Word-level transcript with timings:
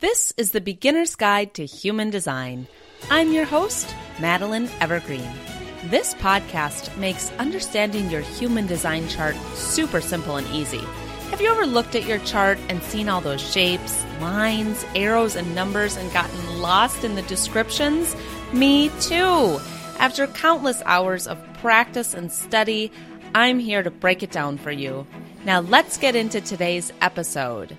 This 0.00 0.32
is 0.38 0.52
the 0.52 0.62
Beginner's 0.62 1.14
Guide 1.14 1.52
to 1.52 1.66
Human 1.66 2.08
Design. 2.08 2.66
I'm 3.10 3.34
your 3.34 3.44
host, 3.44 3.94
Madeline 4.18 4.70
Evergreen. 4.80 5.30
This 5.90 6.14
podcast 6.14 6.96
makes 6.96 7.30
understanding 7.32 8.08
your 8.08 8.22
human 8.22 8.66
design 8.66 9.08
chart 9.08 9.36
super 9.52 10.00
simple 10.00 10.36
and 10.36 10.46
easy. 10.54 10.80
Have 11.28 11.42
you 11.42 11.50
ever 11.50 11.66
looked 11.66 11.94
at 11.94 12.06
your 12.06 12.18
chart 12.20 12.58
and 12.70 12.82
seen 12.82 13.10
all 13.10 13.20
those 13.20 13.42
shapes, 13.42 14.02
lines, 14.22 14.86
arrows, 14.94 15.36
and 15.36 15.54
numbers 15.54 15.98
and 15.98 16.10
gotten 16.14 16.62
lost 16.62 17.04
in 17.04 17.14
the 17.14 17.22
descriptions? 17.22 18.16
Me 18.54 18.88
too. 19.02 19.60
After 19.98 20.26
countless 20.28 20.82
hours 20.86 21.26
of 21.26 21.38
practice 21.58 22.14
and 22.14 22.32
study, 22.32 22.90
I'm 23.34 23.58
here 23.58 23.82
to 23.82 23.90
break 23.90 24.22
it 24.22 24.32
down 24.32 24.56
for 24.56 24.72
you. 24.72 25.06
Now 25.44 25.60
let's 25.60 25.98
get 25.98 26.16
into 26.16 26.40
today's 26.40 26.90
episode. 27.02 27.76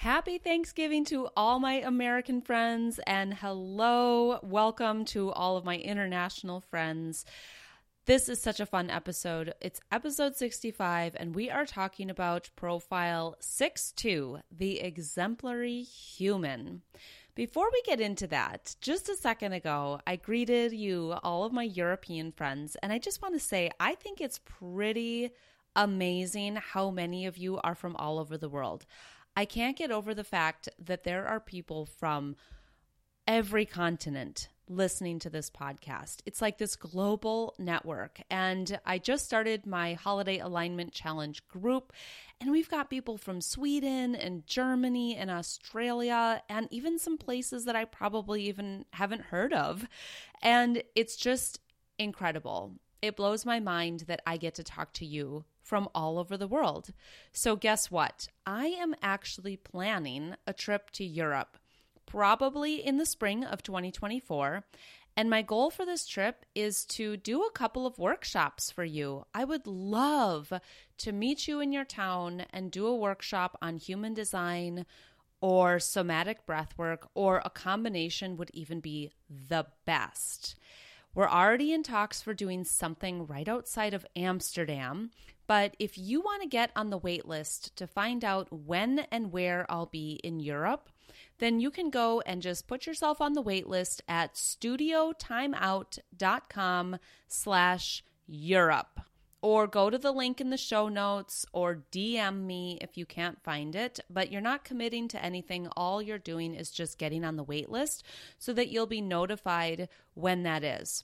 Happy 0.00 0.38
Thanksgiving 0.38 1.04
to 1.04 1.28
all 1.36 1.60
my 1.60 1.74
American 1.74 2.40
friends, 2.40 2.98
and 3.06 3.34
hello, 3.34 4.40
welcome 4.42 5.04
to 5.04 5.30
all 5.30 5.58
of 5.58 5.64
my 5.66 5.76
international 5.76 6.62
friends. 6.62 7.26
This 8.06 8.26
is 8.30 8.40
such 8.40 8.60
a 8.60 8.64
fun 8.64 8.88
episode. 8.88 9.52
It's 9.60 9.82
episode 9.92 10.36
65, 10.36 11.16
and 11.20 11.34
we 11.34 11.50
are 11.50 11.66
talking 11.66 12.08
about 12.08 12.48
profile 12.56 13.36
62, 13.40 14.38
the 14.50 14.80
exemplary 14.80 15.82
human. 15.82 16.80
Before 17.34 17.68
we 17.70 17.82
get 17.82 18.00
into 18.00 18.26
that, 18.28 18.76
just 18.80 19.10
a 19.10 19.16
second 19.16 19.52
ago, 19.52 20.00
I 20.06 20.16
greeted 20.16 20.72
you, 20.72 21.12
all 21.22 21.44
of 21.44 21.52
my 21.52 21.64
European 21.64 22.32
friends, 22.32 22.74
and 22.82 22.90
I 22.90 22.96
just 22.96 23.20
want 23.20 23.34
to 23.34 23.38
say 23.38 23.70
I 23.78 23.96
think 23.96 24.22
it's 24.22 24.40
pretty 24.46 25.32
amazing 25.76 26.56
how 26.56 26.90
many 26.90 27.26
of 27.26 27.36
you 27.36 27.58
are 27.62 27.74
from 27.74 27.96
all 27.96 28.18
over 28.18 28.38
the 28.38 28.48
world. 28.48 28.86
I 29.36 29.44
can't 29.44 29.76
get 29.76 29.90
over 29.90 30.14
the 30.14 30.24
fact 30.24 30.68
that 30.78 31.04
there 31.04 31.26
are 31.26 31.40
people 31.40 31.86
from 31.86 32.36
every 33.26 33.64
continent 33.64 34.48
listening 34.70 35.18
to 35.18 35.28
this 35.28 35.50
podcast. 35.50 36.18
It's 36.24 36.40
like 36.40 36.58
this 36.58 36.76
global 36.76 37.54
network. 37.58 38.20
And 38.30 38.78
I 38.86 38.98
just 38.98 39.24
started 39.24 39.66
my 39.66 39.94
holiday 39.94 40.38
alignment 40.38 40.92
challenge 40.92 41.46
group, 41.48 41.92
and 42.40 42.50
we've 42.50 42.70
got 42.70 42.88
people 42.88 43.18
from 43.18 43.40
Sweden 43.40 44.14
and 44.14 44.46
Germany 44.46 45.16
and 45.16 45.30
Australia, 45.30 46.42
and 46.48 46.68
even 46.70 46.98
some 46.98 47.18
places 47.18 47.64
that 47.64 47.76
I 47.76 47.84
probably 47.84 48.44
even 48.44 48.84
haven't 48.92 49.22
heard 49.22 49.52
of. 49.52 49.86
And 50.40 50.82
it's 50.94 51.16
just 51.16 51.60
incredible. 51.98 52.72
It 53.02 53.16
blows 53.16 53.44
my 53.44 53.60
mind 53.60 54.04
that 54.06 54.22
I 54.26 54.36
get 54.36 54.54
to 54.56 54.64
talk 54.64 54.92
to 54.94 55.06
you 55.06 55.44
from 55.70 55.88
all 55.94 56.18
over 56.18 56.36
the 56.36 56.48
world. 56.48 56.92
So, 57.32 57.54
guess 57.54 57.92
what? 57.92 58.26
I 58.44 58.66
am 58.66 58.96
actually 59.00 59.56
planning 59.56 60.34
a 60.44 60.52
trip 60.52 60.90
to 60.94 61.04
Europe, 61.04 61.58
probably 62.06 62.84
in 62.84 62.98
the 62.98 63.06
spring 63.06 63.44
of 63.44 63.62
2024. 63.62 64.64
And 65.16 65.30
my 65.30 65.42
goal 65.42 65.70
for 65.70 65.86
this 65.86 66.08
trip 66.08 66.44
is 66.56 66.84
to 66.86 67.16
do 67.16 67.42
a 67.42 67.52
couple 67.52 67.86
of 67.86 68.00
workshops 68.00 68.72
for 68.72 68.82
you. 68.82 69.26
I 69.32 69.44
would 69.44 69.68
love 69.68 70.52
to 70.98 71.12
meet 71.12 71.46
you 71.46 71.60
in 71.60 71.70
your 71.70 71.84
town 71.84 72.46
and 72.52 72.72
do 72.72 72.88
a 72.88 72.96
workshop 72.96 73.56
on 73.62 73.76
human 73.76 74.12
design 74.12 74.86
or 75.40 75.78
somatic 75.78 76.44
breathwork, 76.46 77.06
or 77.14 77.42
a 77.44 77.50
combination 77.50 78.36
would 78.36 78.50
even 78.54 78.80
be 78.80 79.12
the 79.28 79.66
best. 79.84 80.56
We're 81.14 81.28
already 81.28 81.72
in 81.72 81.82
talks 81.82 82.22
for 82.22 82.34
doing 82.34 82.62
something 82.64 83.26
right 83.26 83.48
outside 83.48 83.94
of 83.94 84.06
Amsterdam, 84.14 85.10
but 85.50 85.74
if 85.80 85.98
you 85.98 86.20
want 86.20 86.42
to 86.42 86.48
get 86.48 86.70
on 86.76 86.90
the 86.90 86.96
wait 86.96 87.26
list 87.26 87.74
to 87.74 87.88
find 87.88 88.24
out 88.24 88.46
when 88.52 89.00
and 89.10 89.32
where 89.32 89.66
I'll 89.68 89.86
be 89.86 90.20
in 90.22 90.38
Europe, 90.38 90.88
then 91.38 91.58
you 91.58 91.72
can 91.72 91.90
go 91.90 92.20
and 92.20 92.40
just 92.40 92.68
put 92.68 92.86
yourself 92.86 93.20
on 93.20 93.32
the 93.32 93.42
wait 93.42 93.66
list 93.66 94.00
at 94.06 94.34
studiotimeout.com 94.34 96.98
slash 97.26 98.04
Europe. 98.28 99.00
Or 99.42 99.66
go 99.66 99.90
to 99.90 99.98
the 99.98 100.12
link 100.12 100.40
in 100.40 100.50
the 100.50 100.56
show 100.56 100.88
notes 100.88 101.44
or 101.52 101.82
DM 101.90 102.44
me 102.44 102.78
if 102.80 102.96
you 102.96 103.04
can't 103.04 103.42
find 103.42 103.74
it. 103.74 103.98
But 104.08 104.30
you're 104.30 104.40
not 104.40 104.62
committing 104.62 105.08
to 105.08 105.20
anything. 105.20 105.66
All 105.76 106.00
you're 106.00 106.18
doing 106.18 106.54
is 106.54 106.70
just 106.70 106.96
getting 106.96 107.24
on 107.24 107.34
the 107.34 107.42
wait 107.42 107.68
list 107.68 108.06
so 108.38 108.52
that 108.52 108.68
you'll 108.68 108.86
be 108.86 109.00
notified 109.00 109.88
when 110.14 110.44
that 110.44 110.62
is. 110.62 111.02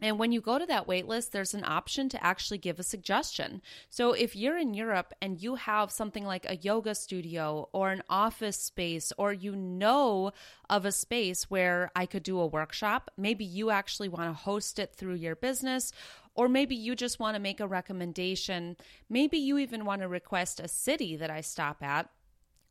And 0.00 0.18
when 0.18 0.30
you 0.30 0.40
go 0.40 0.58
to 0.58 0.66
that 0.66 0.86
waitlist, 0.86 1.30
there's 1.30 1.54
an 1.54 1.64
option 1.64 2.08
to 2.10 2.22
actually 2.22 2.58
give 2.58 2.78
a 2.78 2.82
suggestion. 2.82 3.62
So 3.88 4.12
if 4.12 4.36
you're 4.36 4.58
in 4.58 4.74
Europe 4.74 5.14
and 5.22 5.40
you 5.40 5.54
have 5.54 5.90
something 5.90 6.24
like 6.24 6.44
a 6.48 6.56
yoga 6.56 6.94
studio 6.94 7.68
or 7.72 7.90
an 7.90 8.02
office 8.10 8.58
space, 8.58 9.12
or 9.16 9.32
you 9.32 9.56
know 9.56 10.32
of 10.68 10.84
a 10.84 10.92
space 10.92 11.50
where 11.50 11.90
I 11.96 12.04
could 12.06 12.22
do 12.22 12.38
a 12.40 12.46
workshop, 12.46 13.10
maybe 13.16 13.44
you 13.44 13.70
actually 13.70 14.08
want 14.08 14.28
to 14.28 14.34
host 14.34 14.78
it 14.78 14.94
through 14.94 15.14
your 15.14 15.36
business, 15.36 15.92
or 16.34 16.48
maybe 16.48 16.76
you 16.76 16.94
just 16.94 17.18
want 17.18 17.34
to 17.34 17.40
make 17.40 17.60
a 17.60 17.66
recommendation. 17.66 18.76
Maybe 19.08 19.38
you 19.38 19.56
even 19.56 19.86
want 19.86 20.02
to 20.02 20.08
request 20.08 20.60
a 20.60 20.68
city 20.68 21.16
that 21.16 21.30
I 21.30 21.40
stop 21.40 21.82
at 21.82 22.10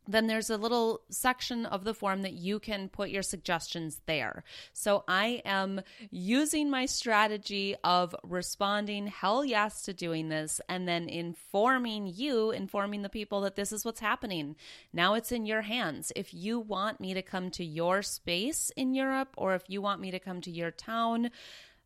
then 0.07 0.27
there's 0.27 0.49
a 0.49 0.57
little 0.57 1.01
section 1.09 1.65
of 1.65 1.83
the 1.83 1.93
form 1.93 2.21
that 2.21 2.33
you 2.33 2.59
can 2.59 2.89
put 2.89 3.09
your 3.09 3.23
suggestions 3.23 4.01
there. 4.05 4.43
So 4.73 5.03
I 5.07 5.41
am 5.45 5.81
using 6.11 6.69
my 6.69 6.85
strategy 6.85 7.75
of 7.83 8.15
responding 8.23 9.07
hell 9.07 9.43
yes 9.43 9.81
to 9.83 9.93
doing 9.93 10.29
this 10.29 10.61
and 10.69 10.87
then 10.87 11.09
informing 11.09 12.07
you, 12.07 12.51
informing 12.51 13.01
the 13.01 13.09
people 13.09 13.41
that 13.41 13.55
this 13.55 13.71
is 13.71 13.85
what's 13.85 13.99
happening. 13.99 14.55
Now 14.93 15.13
it's 15.13 15.31
in 15.31 15.45
your 15.45 15.61
hands. 15.61 16.11
If 16.15 16.33
you 16.33 16.59
want 16.59 16.99
me 16.99 17.13
to 17.13 17.21
come 17.21 17.49
to 17.51 17.63
your 17.63 18.01
space 18.01 18.71
in 18.75 18.93
Europe 18.93 19.33
or 19.37 19.55
if 19.55 19.63
you 19.67 19.81
want 19.81 20.01
me 20.01 20.11
to 20.11 20.19
come 20.19 20.41
to 20.41 20.51
your 20.51 20.71
town, 20.71 21.31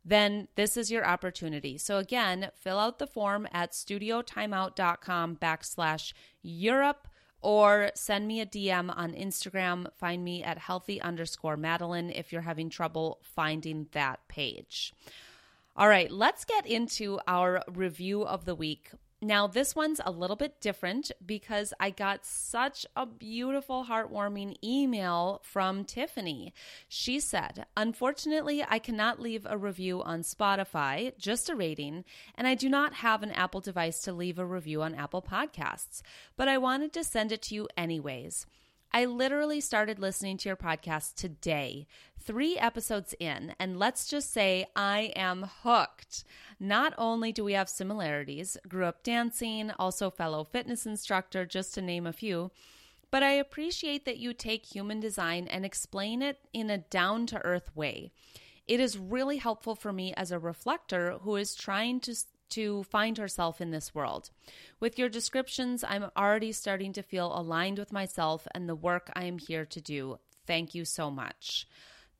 then 0.05 0.47
this 0.55 0.77
is 0.77 0.91
your 0.91 1.05
opportunity. 1.05 1.77
So 1.77 1.97
again, 1.97 2.51
fill 2.55 2.79
out 2.79 2.99
the 2.99 3.07
form 3.07 3.47
at 3.51 3.73
studiotimeout.com 3.73 5.35
backslash 5.35 6.13
Europe 6.41 7.08
or 7.41 7.91
send 7.95 8.27
me 8.27 8.41
a 8.41 8.45
DM 8.45 8.93
on 8.95 9.13
Instagram. 9.13 9.87
Find 9.97 10.23
me 10.23 10.43
at 10.43 10.57
healthy 10.57 11.01
underscore 11.01 11.57
Madeline 11.57 12.09
if 12.09 12.31
you're 12.31 12.41
having 12.41 12.69
trouble 12.69 13.19
finding 13.21 13.87
that 13.91 14.27
page. 14.27 14.93
All 15.75 15.87
right, 15.87 16.11
let's 16.11 16.43
get 16.43 16.65
into 16.65 17.19
our 17.27 17.63
review 17.71 18.23
of 18.23 18.45
the 18.45 18.55
week. 18.55 18.91
Now, 19.21 19.47
this 19.47 19.75
one's 19.75 19.99
a 20.05 20.11
little 20.11 20.37
bit 20.37 20.61
different 20.61 21.11
because 21.25 21.73
I 21.77 21.89
got 21.89 22.25
such 22.25 22.85
a 22.95 23.05
beautiful, 23.05 23.83
heartwarming 23.83 24.55
email 24.63 25.41
from 25.43 25.83
Tiffany. 25.83 26.53
She 26.87 27.19
said, 27.19 27.65
Unfortunately, 27.75 28.63
I 28.65 28.79
cannot 28.79 29.19
leave 29.19 29.45
a 29.45 29.57
review 29.57 30.01
on 30.01 30.21
Spotify, 30.21 31.17
just 31.17 31.49
a 31.49 31.55
rating, 31.55 32.05
and 32.35 32.47
I 32.47 32.55
do 32.55 32.69
not 32.69 32.93
have 32.93 33.21
an 33.21 33.31
Apple 33.31 33.59
device 33.59 33.99
to 34.03 34.13
leave 34.13 34.39
a 34.39 34.45
review 34.45 34.81
on 34.81 34.95
Apple 34.95 35.21
Podcasts, 35.21 36.01
but 36.37 36.47
I 36.47 36.57
wanted 36.57 36.93
to 36.93 37.03
send 37.03 37.33
it 37.33 37.41
to 37.43 37.55
you 37.55 37.67
anyways. 37.75 38.45
I 38.91 39.05
literally 39.05 39.61
started 39.61 39.99
listening 39.99 40.37
to 40.37 40.49
your 40.49 40.55
podcast 40.55 41.13
today, 41.13 41.85
three 42.19 42.57
episodes 42.57 43.13
in, 43.19 43.53
and 43.59 43.77
let's 43.77 44.07
just 44.07 44.33
say 44.33 44.65
I 44.75 45.13
am 45.15 45.47
hooked. 45.61 46.23
Not 46.59 46.95
only 46.97 47.31
do 47.31 47.43
we 47.43 47.53
have 47.53 47.69
similarities, 47.69 48.57
grew 48.67 48.85
up 48.85 49.03
dancing, 49.03 49.69
also 49.77 50.09
fellow 50.09 50.43
fitness 50.43 50.87
instructor, 50.87 51.45
just 51.45 51.75
to 51.75 51.83
name 51.83 52.07
a 52.07 52.13
few, 52.13 52.49
but 53.11 53.21
I 53.21 53.33
appreciate 53.33 54.05
that 54.05 54.17
you 54.17 54.33
take 54.33 54.65
human 54.65 54.99
design 54.99 55.47
and 55.47 55.65
explain 55.65 56.23
it 56.23 56.39
in 56.51 56.71
a 56.71 56.79
down 56.79 57.27
to 57.27 57.45
earth 57.45 57.75
way. 57.75 58.11
It 58.67 58.79
is 58.79 58.97
really 58.97 59.37
helpful 59.37 59.75
for 59.75 59.93
me 59.93 60.15
as 60.15 60.31
a 60.31 60.39
reflector 60.39 61.19
who 61.21 61.35
is 61.35 61.53
trying 61.53 61.99
to 62.01 62.15
to 62.51 62.83
find 62.83 63.17
herself 63.17 63.61
in 63.61 63.71
this 63.71 63.93
world. 63.93 64.31
With 64.79 64.97
your 64.97 65.09
descriptions, 65.09 65.83
I'm 65.83 66.11
already 66.17 66.51
starting 66.51 66.93
to 66.93 67.03
feel 67.03 67.37
aligned 67.37 67.79
with 67.79 67.93
myself 67.93 68.47
and 68.53 68.67
the 68.67 68.75
work 68.75 69.09
I 69.13 69.25
am 69.25 69.37
here 69.37 69.65
to 69.65 69.81
do. 69.81 70.19
Thank 70.45 70.73
you 70.73 70.85
so 70.85 71.11
much. 71.11 71.67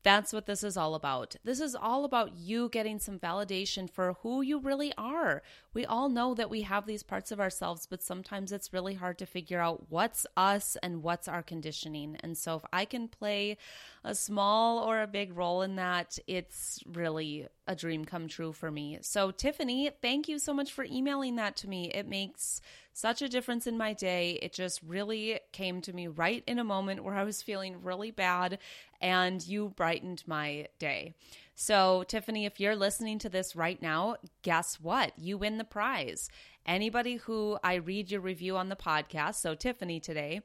That's 0.02 0.32
what 0.32 0.46
this 0.46 0.64
is 0.64 0.76
all 0.76 0.94
about. 0.94 1.36
This 1.44 1.60
is 1.60 1.74
all 1.74 2.04
about 2.04 2.38
you 2.38 2.70
getting 2.70 2.98
some 2.98 3.18
validation 3.18 3.88
for 3.88 4.14
who 4.22 4.40
you 4.40 4.58
really 4.58 4.92
are. 4.96 5.42
We 5.74 5.84
all 5.84 6.08
know 6.08 6.34
that 6.34 6.48
we 6.48 6.62
have 6.62 6.86
these 6.86 7.02
parts 7.02 7.30
of 7.30 7.40
ourselves, 7.40 7.86
but 7.86 8.02
sometimes 8.02 8.50
it's 8.50 8.72
really 8.72 8.94
hard 8.94 9.18
to 9.18 9.26
figure 9.26 9.60
out 9.60 9.86
what's 9.90 10.26
us 10.36 10.76
and 10.82 11.02
what's 11.02 11.28
our 11.28 11.42
conditioning. 11.42 12.16
And 12.20 12.36
so, 12.36 12.56
if 12.56 12.62
I 12.72 12.86
can 12.86 13.08
play 13.08 13.58
a 14.02 14.14
small 14.14 14.78
or 14.78 15.02
a 15.02 15.06
big 15.06 15.36
role 15.36 15.60
in 15.60 15.76
that, 15.76 16.18
it's 16.26 16.82
really 16.86 17.46
a 17.66 17.76
dream 17.76 18.04
come 18.04 18.26
true 18.26 18.52
for 18.52 18.70
me. 18.70 18.98
So, 19.02 19.30
Tiffany, 19.30 19.90
thank 20.00 20.28
you 20.28 20.38
so 20.38 20.54
much 20.54 20.72
for 20.72 20.84
emailing 20.84 21.36
that 21.36 21.56
to 21.58 21.68
me. 21.68 21.90
It 21.90 22.08
makes 22.08 22.62
such 23.00 23.22
a 23.22 23.28
difference 23.28 23.66
in 23.66 23.78
my 23.78 23.92
day. 23.92 24.38
It 24.42 24.52
just 24.52 24.80
really 24.82 25.40
came 25.52 25.80
to 25.82 25.92
me 25.92 26.06
right 26.06 26.44
in 26.46 26.58
a 26.58 26.64
moment 26.64 27.02
where 27.02 27.14
I 27.14 27.24
was 27.24 27.42
feeling 27.42 27.82
really 27.82 28.10
bad, 28.10 28.58
and 29.00 29.46
you 29.46 29.70
brightened 29.70 30.22
my 30.26 30.68
day. 30.78 31.14
So, 31.54 32.04
Tiffany, 32.06 32.46
if 32.46 32.60
you're 32.60 32.76
listening 32.76 33.18
to 33.20 33.28
this 33.28 33.56
right 33.56 33.80
now, 33.80 34.16
guess 34.42 34.80
what? 34.80 35.12
You 35.18 35.36
win 35.38 35.58
the 35.58 35.64
prize. 35.64 36.28
Anybody 36.64 37.16
who 37.16 37.58
I 37.64 37.74
read 37.74 38.10
your 38.10 38.20
review 38.20 38.56
on 38.56 38.68
the 38.68 38.76
podcast, 38.76 39.36
so 39.36 39.54
Tiffany 39.54 40.00
today, 40.00 40.42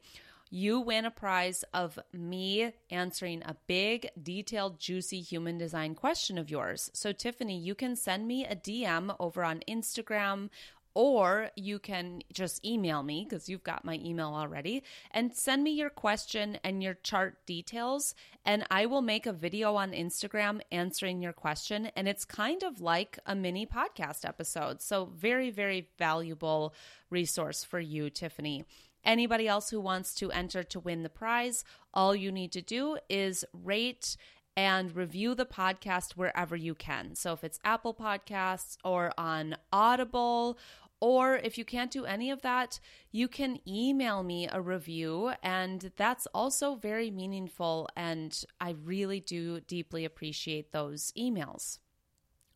you 0.50 0.80
win 0.80 1.06
a 1.06 1.12
prize 1.12 1.64
of 1.74 2.00
me 2.14 2.72
answering 2.90 3.42
a 3.44 3.56
big, 3.68 4.10
detailed, 4.22 4.80
juicy 4.80 5.20
human 5.20 5.58
design 5.58 5.96
question 5.96 6.38
of 6.38 6.50
yours. 6.50 6.90
So, 6.94 7.12
Tiffany, 7.12 7.58
you 7.58 7.76
can 7.76 7.96
send 7.96 8.28
me 8.28 8.46
a 8.46 8.56
DM 8.56 9.16
over 9.20 9.44
on 9.44 9.64
Instagram 9.68 10.50
or 10.96 11.52
you 11.58 11.78
can 11.78 12.22
just 12.34 12.66
email 12.66 13.04
me 13.04 13.26
because 13.28 13.50
you've 13.50 13.64
got 13.64 13.84
my 13.84 14.00
email 14.04 14.34
already 14.34 14.82
and 15.12 15.36
send 15.36 15.62
me 15.62 15.72
your 15.72 15.90
question 15.90 16.58
and 16.64 16.82
your 16.82 16.96
chart 16.96 17.46
details. 17.46 18.16
And 18.46 18.66
I 18.72 18.86
will 18.86 19.02
make 19.02 19.26
a 19.26 19.34
video 19.34 19.76
on 19.76 19.92
Instagram 19.92 20.62
answering 20.72 21.22
your 21.22 21.34
question. 21.34 21.88
And 21.98 22.08
it's 22.08 22.24
kind 22.24 22.64
of 22.64 22.80
like 22.80 23.20
a 23.26 23.36
mini 23.36 23.66
podcast 23.66 24.26
episode. 24.26 24.82
So, 24.82 25.12
very, 25.14 25.50
very 25.50 25.90
valuable 26.00 26.74
resource 27.10 27.64
for 27.64 27.80
you, 27.80 28.10
Tiffany. 28.10 28.64
Anybody 29.04 29.48
else 29.48 29.70
who 29.70 29.82
wants 29.82 30.16
to 30.16 30.32
enter 30.32 30.64
to 30.64 30.80
win 30.80 31.04
the 31.04 31.10
prize, 31.10 31.64
all 31.94 32.16
you 32.16 32.32
need 32.32 32.52
to 32.54 32.62
do 32.62 32.98
is 33.10 33.46
rate 33.54 34.18
and 34.58 34.96
review 34.96 35.36
the 35.36 35.46
podcast 35.46 36.14
wherever 36.14 36.56
you 36.56 36.74
can. 36.74 37.16
So 37.16 37.34
if 37.34 37.44
it's 37.44 37.60
Apple 37.64 37.94
Podcasts 37.94 38.78
or 38.84 39.12
on 39.18 39.58
Audible 39.72 40.58
or 41.00 41.36
if 41.36 41.58
you 41.58 41.66
can't 41.66 41.92
do 41.92 42.06
any 42.06 42.32
of 42.32 42.42
that, 42.42 42.80
you 43.12 43.28
can 43.28 43.60
email 43.68 44.24
me 44.24 44.48
a 44.52 44.62
review, 44.62 45.34
and 45.44 45.92
that's 45.98 46.28
also 46.28 46.76
very 46.76 47.12
meaningful. 47.12 47.90
And 47.96 48.44
I 48.60 48.76
really 48.84 49.20
do 49.20 49.60
deeply 49.62 50.06
appreciate 50.06 50.72
those 50.72 51.12
emails. 51.18 51.80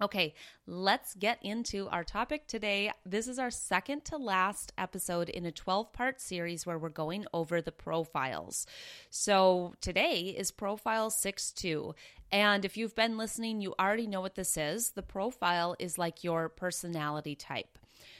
Okay, 0.02 0.34
let's 0.66 1.14
get 1.14 1.40
into 1.42 1.90
our 1.90 2.06
topic 2.06 2.48
today. 2.48 2.90
This 3.06 3.28
is 3.28 3.38
our 3.38 3.52
second 3.52 4.06
to 4.06 4.16
last 4.18 4.72
episode 4.78 5.28
in 5.28 5.46
a 5.46 5.52
12 5.52 5.92
part 5.92 6.22
series 6.22 6.66
where 6.66 6.78
we're 6.78 6.88
going 6.88 7.26
over 7.34 7.62
the 7.62 7.74
profiles. 7.74 8.66
So 9.10 9.74
today 9.82 10.34
is 10.38 10.52
profile 10.52 11.10
6 11.10 11.52
2. 11.52 11.94
And 12.32 12.64
if 12.64 12.78
you've 12.78 12.96
been 12.96 13.18
listening, 13.18 13.60
you 13.60 13.76
already 13.78 14.08
know 14.08 14.22
what 14.22 14.36
this 14.36 14.56
is. 14.56 14.92
The 14.92 15.04
profile 15.04 15.76
is 15.80 15.98
like 15.98 16.24
your 16.24 16.48
personality 16.48 17.36
type. 17.36 17.79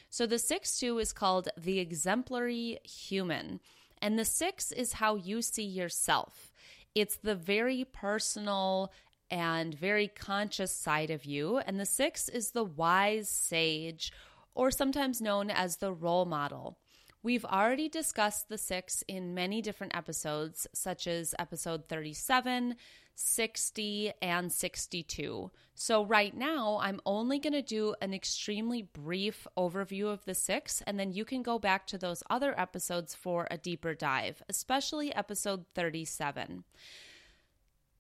So 0.10 0.26
the 0.26 0.40
6 0.40 0.80
2 0.80 1.00
is 1.00 1.14
called 1.14 1.50
the 1.58 1.80
exemplary 1.80 2.80
human. 2.84 3.60
And 4.02 4.18
the 4.18 4.26
6 4.26 4.72
is 4.72 4.94
how 4.94 5.16
you 5.16 5.42
see 5.42 5.64
yourself. 5.64 6.52
It's 6.96 7.18
the 7.18 7.36
very 7.36 7.86
personal 7.86 8.92
and 9.30 9.76
very 9.76 10.08
conscious 10.08 10.76
side 10.76 11.12
of 11.12 11.26
you. 11.26 11.58
And 11.60 11.80
the 11.80 11.86
6 11.86 12.30
is 12.30 12.52
the 12.52 12.64
wise 12.64 13.30
sage, 13.30 14.12
or 14.56 14.72
sometimes 14.72 15.22
known 15.22 15.50
as 15.52 15.78
the 15.78 15.94
role 15.94 16.26
model. 16.26 16.78
We've 17.22 17.46
already 17.46 17.90
discussed 17.90 18.48
the 18.48 18.58
six 18.58 19.04
in 19.06 19.34
many 19.34 19.62
different 19.62 19.96
episodes, 19.96 20.68
such 20.74 21.06
as 21.06 21.36
episode 21.38 21.90
37, 21.90 22.76
60, 23.22 24.14
and 24.22 24.50
62. 24.50 25.52
So, 25.76 26.06
right 26.06 26.36
now, 26.36 26.80
I'm 26.82 27.02
only 27.06 27.38
going 27.38 27.54
to 27.54 27.62
do 27.62 27.94
an 28.02 28.14
extremely 28.14 28.82
brief 28.82 29.46
overview 29.58 30.06
of 30.06 30.24
the 30.24 30.34
six, 30.34 30.82
and 30.88 30.98
then 30.98 31.12
you 31.12 31.26
can 31.26 31.44
go 31.44 31.60
back 31.60 31.86
to 31.88 31.98
those 31.98 32.24
other 32.30 32.58
episodes 32.58 33.14
for 33.14 33.46
a 33.52 33.58
deeper 33.58 33.94
dive, 33.94 34.42
especially 34.48 35.14
episode 35.14 35.66
37. 35.76 36.64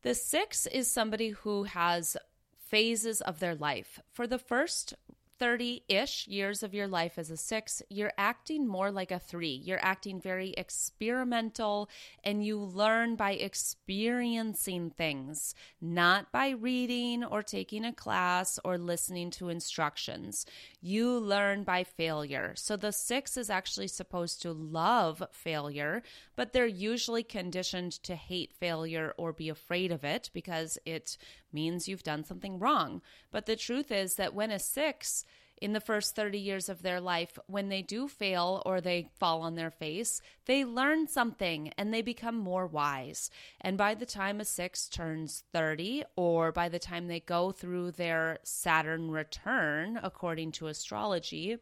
The 0.03 0.15
six 0.15 0.65
is 0.67 0.89
somebody 0.89 1.29
who 1.29 1.63
has 1.65 2.15
phases 2.57 3.19
of 3.19 3.39
their 3.39 3.55
life. 3.55 3.99
For 4.13 4.25
the 4.25 4.39
first 4.39 4.93
30 5.39 5.83
ish 5.87 6.27
years 6.27 6.63
of 6.63 6.73
your 6.73 6.87
life 6.87 7.17
as 7.17 7.31
a 7.31 7.37
six, 7.37 7.81
you're 7.89 8.11
acting 8.17 8.67
more 8.67 8.91
like 8.91 9.09
a 9.09 9.19
three. 9.19 9.61
You're 9.63 9.83
acting 9.83 10.19
very 10.19 10.51
experimental 10.51 11.89
and 12.23 12.45
you 12.45 12.59
learn 12.59 13.15
by 13.15 13.31
experiencing 13.31 14.89
things, 14.89 15.55
not 15.79 16.31
by 16.31 16.49
reading 16.49 17.23
or 17.23 17.41
taking 17.41 17.85
a 17.85 17.93
class 17.93 18.59
or 18.65 18.77
listening 18.77 19.31
to 19.31 19.49
instructions. 19.49 20.45
You 20.81 21.17
learn 21.17 21.63
by 21.63 21.85
failure. 21.85 22.53
So 22.55 22.75
the 22.75 22.91
six 22.91 23.37
is 23.37 23.49
actually 23.49 23.87
supposed 23.87 24.41
to 24.41 24.51
love 24.51 25.23
failure, 25.31 26.03
but 26.35 26.51
they're 26.51 26.65
usually 26.65 27.23
conditioned 27.23 27.93
to 28.03 28.15
hate 28.15 28.51
failure 28.53 29.13
or 29.17 29.31
be 29.31 29.47
afraid 29.47 29.91
of 29.91 30.03
it 30.03 30.29
because 30.33 30.77
it 30.85 31.17
means 31.51 31.87
you've 31.87 32.03
done 32.03 32.23
something 32.23 32.59
wrong. 32.59 33.01
But 33.31 33.45
the 33.45 33.55
truth 33.55 33.91
is 33.91 34.15
that 34.15 34.33
when 34.33 34.51
a 34.51 34.59
six, 34.59 35.25
in 35.61 35.73
the 35.73 35.79
first 35.79 36.15
30 36.15 36.37
years 36.37 36.69
of 36.69 36.81
their 36.81 37.01
life, 37.01 37.37
when 37.47 37.69
they 37.69 37.81
do 37.81 38.07
fail 38.07 38.61
or 38.65 38.81
they 38.81 39.09
fall 39.19 39.41
on 39.41 39.55
their 39.55 39.71
face, 39.71 40.21
they 40.45 40.65
learn 40.65 41.07
something 41.07 41.71
and 41.77 41.93
they 41.93 42.01
become 42.01 42.37
more 42.37 42.67
wise. 42.67 43.29
And 43.61 43.77
by 43.77 43.95
the 43.95 44.05
time 44.05 44.39
a 44.39 44.45
six 44.45 44.87
turns 44.87 45.43
30, 45.53 46.03
or 46.15 46.51
by 46.51 46.69
the 46.69 46.79
time 46.79 47.07
they 47.07 47.19
go 47.19 47.51
through 47.51 47.91
their 47.91 48.39
Saturn 48.43 49.11
return, 49.11 49.99
according 50.01 50.51
to 50.53 50.67
astrology, 50.67 51.57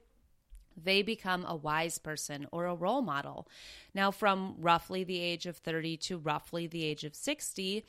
they 0.81 1.01
become 1.01 1.43
a 1.47 1.55
wise 1.55 1.97
person 1.97 2.47
or 2.51 2.65
a 2.65 2.75
role 2.75 3.01
model. 3.01 3.47
Now, 3.93 4.11
from 4.11 4.55
roughly 4.59 5.03
the 5.03 5.19
age 5.19 5.45
of 5.45 5.57
30 5.57 5.97
to 5.97 6.17
roughly 6.17 6.67
the 6.67 6.83
age 6.83 7.03
of 7.03 7.15
60, 7.15 7.83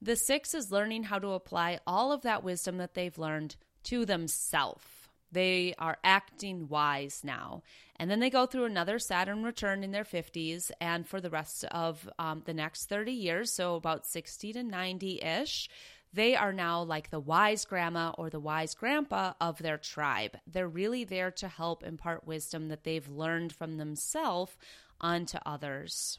the 0.00 0.16
six 0.16 0.54
is 0.54 0.72
learning 0.72 1.04
how 1.04 1.18
to 1.18 1.30
apply 1.30 1.80
all 1.86 2.12
of 2.12 2.22
that 2.22 2.44
wisdom 2.44 2.78
that 2.78 2.94
they've 2.94 3.18
learned 3.18 3.56
to 3.84 4.06
themselves. 4.06 4.99
They 5.32 5.74
are 5.78 5.98
acting 6.02 6.68
wise 6.68 7.22
now. 7.22 7.62
And 7.96 8.10
then 8.10 8.20
they 8.20 8.30
go 8.30 8.46
through 8.46 8.64
another 8.64 8.98
Saturn 8.98 9.42
return 9.42 9.84
in 9.84 9.92
their 9.92 10.04
50s 10.04 10.70
and 10.80 11.06
for 11.06 11.20
the 11.20 11.30
rest 11.30 11.64
of 11.66 12.08
um, 12.18 12.42
the 12.46 12.54
next 12.54 12.86
30 12.86 13.12
years, 13.12 13.52
so 13.52 13.76
about 13.76 14.06
60 14.06 14.54
to 14.54 14.62
90 14.62 15.22
ish, 15.22 15.68
they 16.12 16.34
are 16.34 16.52
now 16.52 16.82
like 16.82 17.10
the 17.10 17.20
wise 17.20 17.64
grandma 17.64 18.12
or 18.18 18.30
the 18.30 18.40
wise 18.40 18.74
grandpa 18.74 19.34
of 19.40 19.58
their 19.58 19.78
tribe. 19.78 20.36
They're 20.46 20.68
really 20.68 21.04
there 21.04 21.30
to 21.32 21.48
help 21.48 21.84
impart 21.84 22.26
wisdom 22.26 22.68
that 22.68 22.84
they've 22.84 23.08
learned 23.08 23.52
from 23.52 23.76
themselves 23.76 24.56
onto 25.00 25.38
others. 25.46 26.18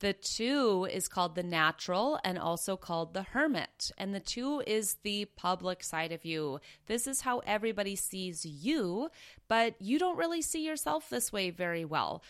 The 0.00 0.14
two 0.14 0.88
is 0.90 1.08
called 1.08 1.34
the 1.34 1.42
natural 1.42 2.18
and 2.24 2.38
also 2.38 2.76
called 2.76 3.12
the 3.12 3.22
hermit. 3.22 3.90
And 3.98 4.14
the 4.14 4.20
two 4.20 4.62
is 4.66 4.96
the 5.02 5.26
public 5.36 5.84
side 5.84 6.10
of 6.10 6.24
you. 6.24 6.58
This 6.86 7.06
is 7.06 7.20
how 7.20 7.40
everybody 7.40 7.96
sees 7.96 8.44
you, 8.46 9.10
but 9.46 9.74
you 9.78 9.98
don't 9.98 10.16
really 10.16 10.40
see 10.40 10.64
yourself 10.66 11.10
this 11.10 11.32
way 11.32 11.50
very 11.50 11.84
well 11.84 12.22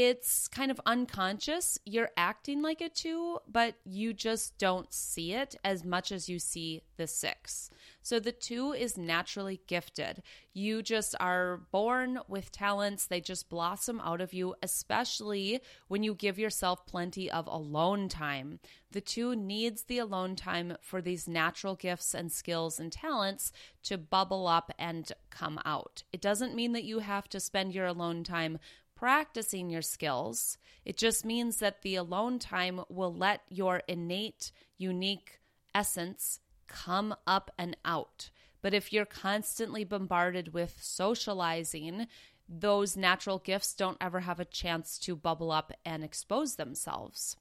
it's 0.00 0.46
kind 0.46 0.70
of 0.70 0.80
unconscious. 0.86 1.76
You're 1.84 2.10
acting 2.16 2.62
like 2.62 2.80
a 2.80 2.88
two, 2.88 3.40
but 3.50 3.74
you 3.84 4.14
just 4.14 4.56
don't 4.56 4.92
see 4.94 5.32
it 5.32 5.56
as 5.64 5.84
much 5.84 6.12
as 6.12 6.28
you 6.28 6.38
see 6.38 6.82
the 6.96 7.08
six. 7.08 7.68
So 8.00 8.20
the 8.20 8.30
two 8.30 8.72
is 8.72 8.96
naturally 8.96 9.60
gifted. 9.66 10.22
You 10.54 10.82
just 10.82 11.16
are 11.18 11.62
born 11.72 12.20
with 12.28 12.52
talents, 12.52 13.06
they 13.06 13.20
just 13.20 13.48
blossom 13.48 14.00
out 14.04 14.20
of 14.20 14.32
you, 14.32 14.54
especially 14.62 15.60
when 15.88 16.04
you 16.04 16.14
give 16.14 16.38
yourself 16.38 16.86
plenty 16.86 17.28
of 17.28 17.48
alone 17.48 18.08
time. 18.08 18.60
The 18.92 19.00
two 19.00 19.34
needs 19.34 19.82
the 19.82 19.98
alone 19.98 20.36
time 20.36 20.76
for 20.80 21.02
these 21.02 21.26
natural 21.26 21.74
gifts 21.74 22.14
and 22.14 22.30
skills 22.30 22.78
and 22.78 22.92
talents 22.92 23.50
to 23.82 23.98
bubble 23.98 24.46
up 24.46 24.72
and 24.78 25.10
come 25.30 25.60
out. 25.64 26.04
It 26.12 26.20
doesn't 26.20 26.54
mean 26.54 26.72
that 26.72 26.84
you 26.84 27.00
have 27.00 27.28
to 27.30 27.40
spend 27.40 27.74
your 27.74 27.86
alone 27.86 28.22
time 28.22 28.58
practicing 28.98 29.70
your 29.70 29.82
skills. 29.82 30.58
It 30.84 30.96
just 30.96 31.24
means 31.24 31.58
that 31.58 31.82
the 31.82 31.94
alone 31.94 32.38
time 32.38 32.80
will 32.88 33.14
let 33.14 33.42
your 33.48 33.82
innate, 33.86 34.50
unique 34.76 35.40
essence 35.74 36.40
come 36.66 37.14
up 37.26 37.50
and 37.56 37.76
out. 37.84 38.30
But 38.60 38.74
if 38.74 38.92
you're 38.92 39.04
constantly 39.04 39.84
bombarded 39.84 40.52
with 40.52 40.78
socializing, 40.80 42.08
those 42.48 42.96
natural 42.96 43.38
gifts 43.38 43.72
don't 43.74 43.98
ever 44.00 44.20
have 44.20 44.40
a 44.40 44.44
chance 44.44 44.98
to 45.00 45.14
bubble 45.14 45.52
up 45.52 45.72
and 45.84 46.02
expose 46.02 46.56
themselves. 46.56 47.36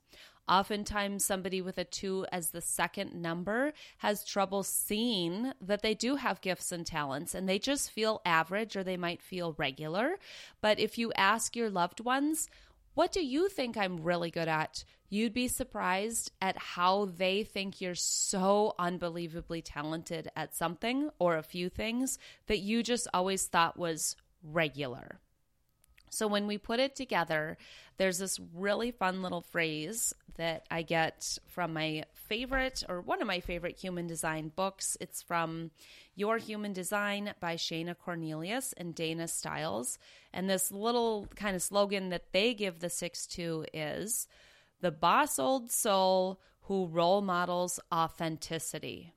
Oftentimes, 0.49 1.25
somebody 1.25 1.61
with 1.61 1.77
a 1.77 1.83
two 1.83 2.25
as 2.31 2.49
the 2.49 2.61
second 2.61 3.13
number 3.13 3.73
has 3.97 4.23
trouble 4.23 4.63
seeing 4.63 5.51
that 5.61 5.81
they 5.81 5.93
do 5.93 6.15
have 6.15 6.41
gifts 6.41 6.71
and 6.71 6.85
talents 6.85 7.35
and 7.35 7.49
they 7.49 7.59
just 7.59 7.91
feel 7.91 8.21
average 8.25 8.75
or 8.75 8.83
they 8.83 8.97
might 8.97 9.21
feel 9.21 9.55
regular. 9.57 10.17
But 10.61 10.79
if 10.79 10.97
you 10.97 11.11
ask 11.13 11.55
your 11.55 11.69
loved 11.69 11.99
ones, 11.99 12.49
what 12.93 13.11
do 13.11 13.23
you 13.23 13.49
think 13.49 13.77
I'm 13.77 14.03
really 14.03 14.31
good 14.31 14.47
at? 14.47 14.83
You'd 15.09 15.33
be 15.33 15.47
surprised 15.47 16.31
at 16.41 16.57
how 16.57 17.05
they 17.05 17.43
think 17.43 17.79
you're 17.79 17.93
so 17.93 18.73
unbelievably 18.79 19.61
talented 19.61 20.29
at 20.35 20.55
something 20.55 21.09
or 21.19 21.37
a 21.37 21.43
few 21.43 21.69
things 21.69 22.17
that 22.47 22.59
you 22.59 22.83
just 22.83 23.07
always 23.13 23.45
thought 23.45 23.77
was 23.77 24.15
regular. 24.43 25.19
So 26.09 26.27
when 26.27 26.47
we 26.47 26.57
put 26.57 26.79
it 26.79 26.95
together, 26.95 27.57
there's 27.97 28.17
this 28.19 28.39
really 28.53 28.91
fun 28.91 29.21
little 29.21 29.41
phrase 29.41 30.13
that 30.37 30.65
I 30.69 30.83
get 30.83 31.37
from 31.47 31.73
my 31.73 32.03
favorite 32.13 32.83
or 32.87 33.01
one 33.01 33.21
of 33.21 33.27
my 33.27 33.39
favorite 33.39 33.77
human 33.77 34.07
design 34.07 34.51
books. 34.55 34.97
It's 35.01 35.21
from 35.21 35.71
Your 36.15 36.37
Human 36.37 36.73
Design 36.73 37.33
by 37.39 37.55
Shana 37.55 37.97
Cornelius 37.97 38.73
and 38.73 38.93
Dana 38.93 39.27
Stiles. 39.27 39.97
And 40.33 40.49
this 40.49 40.71
little 40.71 41.27
kind 41.35 41.55
of 41.55 41.61
slogan 41.61 42.09
that 42.09 42.31
they 42.33 42.53
give 42.53 42.79
the 42.79 42.89
6 42.89 43.27
2 43.27 43.65
is 43.73 44.27
the 44.81 44.91
boss 44.91 45.39
old 45.39 45.71
soul 45.71 46.39
who 46.61 46.85
role 46.85 47.21
models 47.21 47.79
authenticity. 47.93 49.13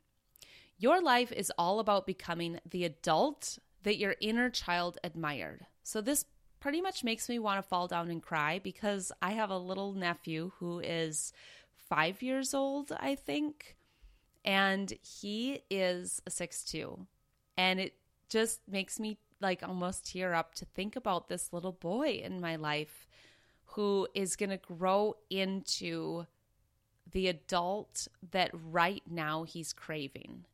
Your 0.79 1.03
life 1.03 1.33
is 1.33 1.53
all 1.59 1.81
about 1.81 2.07
becoming 2.07 2.59
the 2.69 2.85
adult 2.85 3.59
that 3.83 3.99
your 3.99 4.15
inner 4.21 4.49
child 4.49 4.99
admired. 5.05 5.67
So, 5.83 6.01
this 6.01 6.25
pretty 6.61 6.81
much 6.81 7.03
makes 7.03 7.29
me 7.29 7.39
want 7.39 7.59
to 7.59 7.69
fall 7.69 7.89
down 7.89 8.11
and 8.11 8.23
cry 8.23 8.61
because 8.63 9.11
I 9.21 9.33
have 9.33 9.51
a 9.51 9.59
little 9.59 9.93
nephew 9.93 10.53
who 10.59 10.81
is 10.81 11.33
five 11.75 12.23
years 12.23 12.55
old, 12.55 12.93
I 13.01 13.15
think, 13.15 13.77
and 14.45 14.93
he 15.03 15.63
is 15.71 16.23
a 16.27 16.31
six 16.31 16.63
two, 16.65 17.07
and 17.57 17.81
it 17.81 17.95
just 18.29 18.61
makes 18.69 19.01
me 19.01 19.19
like 19.41 19.63
almost 19.67 20.13
tear 20.13 20.35
up 20.35 20.55
to 20.55 20.65
think 20.67 20.97
about 20.97 21.29
this 21.29 21.53
little 21.53 21.73
boy 21.73 22.21
in 22.23 22.41
my 22.41 22.57
life 22.57 23.09
who 23.65 24.07
is 24.15 24.37
going 24.37 24.51
to 24.51 24.57
grow 24.59 25.17
into 25.31 26.27
the 27.11 27.29
adult 27.29 28.07
that 28.31 28.51
right 28.53 29.03
now 29.11 29.45
he's 29.45 29.73
craving. 29.73 30.45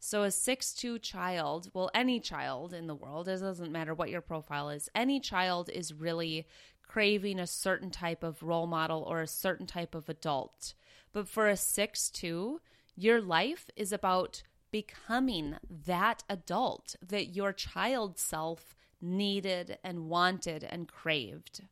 So, 0.00 0.22
a 0.22 0.30
six-two 0.30 1.00
child, 1.00 1.70
well, 1.74 1.90
any 1.92 2.20
child 2.20 2.72
in 2.72 2.86
the 2.86 2.94
world, 2.94 3.28
it 3.28 3.40
doesn't 3.40 3.72
matter 3.72 3.94
what 3.94 4.10
your 4.10 4.20
profile 4.20 4.70
is, 4.70 4.88
any 4.94 5.18
child 5.18 5.68
is 5.68 5.92
really 5.92 6.46
craving 6.86 7.38
a 7.38 7.46
certain 7.46 7.90
type 7.90 8.22
of 8.22 8.42
role 8.42 8.66
model 8.66 9.02
or 9.02 9.20
a 9.20 9.26
certain 9.26 9.66
type 9.66 9.94
of 9.94 10.08
adult. 10.08 10.74
But 11.12 11.28
for 11.28 11.48
a 11.48 11.56
six-two, 11.56 12.60
your 12.96 13.20
life 13.20 13.70
is 13.76 13.92
about 13.92 14.42
becoming 14.70 15.56
that 15.86 16.24
adult 16.28 16.96
that 17.06 17.34
your 17.34 17.52
child 17.52 18.18
self 18.18 18.74
needed 19.00 19.78
and 19.84 20.08
wanted 20.08 20.64
and 20.64 20.88
craved. 20.88 21.62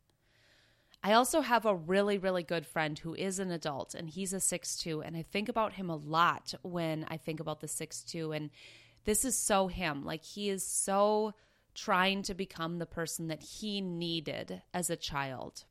I 1.07 1.13
also 1.13 1.39
have 1.39 1.65
a 1.65 1.73
really, 1.73 2.17
really 2.17 2.43
good 2.43 2.65
friend 2.65 2.99
who 2.99 3.15
is 3.15 3.39
an 3.39 3.49
adult 3.49 3.95
and 3.95 4.09
he's 4.09 4.33
a 4.33 4.41
six-two, 4.41 5.01
And 5.01 5.15
I 5.15 5.21
think 5.21 5.47
about 5.47 5.71
him 5.71 5.89
a 5.89 5.95
lot 5.95 6.53
when 6.63 7.05
I 7.07 7.15
think 7.15 7.39
about 7.39 7.61
the 7.61 7.67
six-two, 7.69 8.33
And 8.33 8.49
this 9.05 9.23
is 9.23 9.37
so 9.37 9.67
him. 9.67 10.03
Like 10.03 10.25
he 10.25 10.49
is 10.49 10.67
so 10.67 11.33
trying 11.73 12.23
to 12.23 12.33
become 12.33 12.77
the 12.77 12.85
person 12.85 13.29
that 13.29 13.41
he 13.41 13.79
needed 13.79 14.61
as 14.73 14.89
a 14.89 14.97
child. 14.97 15.63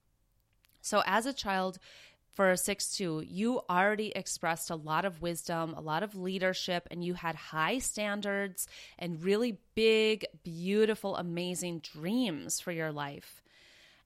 So, 0.80 1.02
as 1.04 1.26
a 1.26 1.34
child, 1.34 1.80
for 2.32 2.50
a 2.50 2.56
six-two, 2.56 3.24
you 3.28 3.60
already 3.68 4.12
expressed 4.16 4.70
a 4.70 4.76
lot 4.76 5.04
of 5.04 5.20
wisdom, 5.20 5.74
a 5.74 5.82
lot 5.82 6.02
of 6.02 6.16
leadership, 6.16 6.88
and 6.90 7.04
you 7.04 7.12
had 7.12 7.34
high 7.34 7.78
standards 7.78 8.68
and 8.98 9.22
really 9.22 9.58
big, 9.74 10.24
beautiful, 10.44 11.14
amazing 11.16 11.80
dreams 11.80 12.58
for 12.58 12.72
your 12.72 12.90
life. 12.90 13.42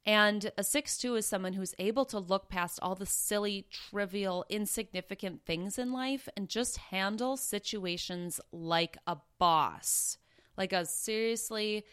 And 0.06 0.50
a 0.56 0.64
6 0.64 0.98
2 0.98 1.16
is 1.16 1.26
someone 1.26 1.52
who's 1.52 1.74
able 1.78 2.04
to 2.06 2.18
look 2.18 2.48
past 2.48 2.78
all 2.80 2.94
the 2.94 3.06
silly, 3.06 3.66
trivial, 3.70 4.44
insignificant 4.48 5.44
things 5.44 5.78
in 5.78 5.92
life 5.92 6.28
and 6.36 6.48
just 6.48 6.78
handle 6.78 7.36
situations 7.36 8.40
like 8.50 8.96
a 9.06 9.18
boss, 9.38 10.16
like 10.56 10.72
a 10.72 10.86
seriously 10.86 11.84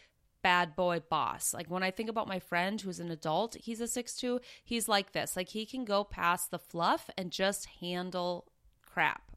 bad 0.42 0.74
boy 0.74 1.00
boss. 1.10 1.52
Like 1.52 1.70
when 1.70 1.82
I 1.82 1.90
think 1.90 2.08
about 2.08 2.28
my 2.28 2.38
friend 2.38 2.80
who's 2.80 3.00
an 3.00 3.10
adult, 3.10 3.56
he's 3.56 3.80
a 3.80 3.88
6 3.88 4.16
2, 4.16 4.40
he's 4.64 4.88
like 4.88 5.12
this. 5.12 5.36
Like 5.36 5.50
he 5.50 5.66
can 5.66 5.84
go 5.84 6.02
past 6.02 6.50
the 6.50 6.58
fluff 6.58 7.10
and 7.18 7.30
just 7.30 7.66
handle 7.80 8.46
crap. 8.82 9.32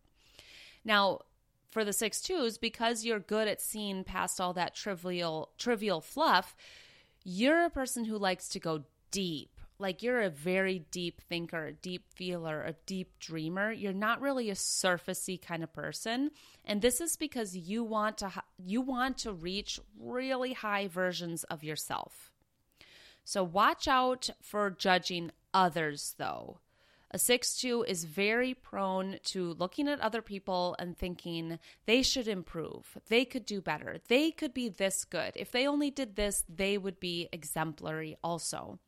Now, 0.86 1.22
for 1.72 1.86
the 1.86 1.94
6 1.94 2.22
2s, 2.22 2.60
because 2.60 3.06
you're 3.06 3.20
good 3.20 3.48
at 3.48 3.62
seeing 3.62 4.04
past 4.04 4.40
all 4.40 4.54
that 4.54 4.76
trivial 4.76 5.52
trivial 5.58 6.02
fluff, 6.02 6.56
you're 7.24 7.66
a 7.66 7.70
person 7.70 8.06
who 8.06 8.18
likes 8.18 8.48
to 8.50 8.60
go 8.60 8.84
deep. 9.12 9.50
Like 9.80 10.04
you're 10.04 10.22
a 10.22 10.30
very 10.30 10.86
deep 10.92 11.22
thinker, 11.22 11.68
a 11.68 11.74
deep 11.74 12.06
feeler, 12.14 12.64
a 12.64 12.76
deep 12.86 13.18
dreamer. 13.20 13.72
You're 13.72 13.94
not 13.94 14.22
really 14.22 14.52
a 14.52 14.56
surfacey 14.56 15.42
kind 15.42 15.64
of 15.64 15.74
person. 15.74 16.30
And 16.64 16.82
this 16.82 17.02
is 17.02 17.18
because 17.18 17.56
you 17.56 17.84
want 17.84 18.20
to 18.20 18.32
you 18.64 18.82
want 18.82 19.18
to 19.20 19.34
reach 19.34 19.80
really 20.00 20.54
high 20.54 20.88
versions 20.88 21.44
of 21.46 21.64
yourself. 21.64 22.32
So 23.24 23.44
watch 23.44 23.88
out 23.88 24.30
for 24.42 24.70
judging 24.70 25.32
others 25.52 26.14
though. 26.20 26.60
A 27.14 27.20
6 27.20 27.56
2 27.60 27.84
is 27.90 28.06
very 28.06 28.54
prone 28.54 29.20
to 29.26 29.54
looking 29.56 29.90
at 29.90 30.00
other 30.00 30.22
people 30.22 30.78
and 30.80 30.98
thinking 30.98 31.60
they 31.86 32.02
should 32.04 32.28
improve. 32.28 32.98
They 33.10 33.26
could 33.26 33.46
do 33.46 33.60
better. 33.60 33.98
They 34.08 34.32
could 34.32 34.54
be 34.54 34.70
this 34.70 35.04
good. 35.04 35.34
If 35.36 35.52
they 35.52 35.68
only 35.68 35.92
did 35.92 36.16
this, 36.16 36.46
they 36.48 36.78
would 36.78 37.02
be 37.02 37.28
exemplary 37.34 38.16
also. 38.24 38.80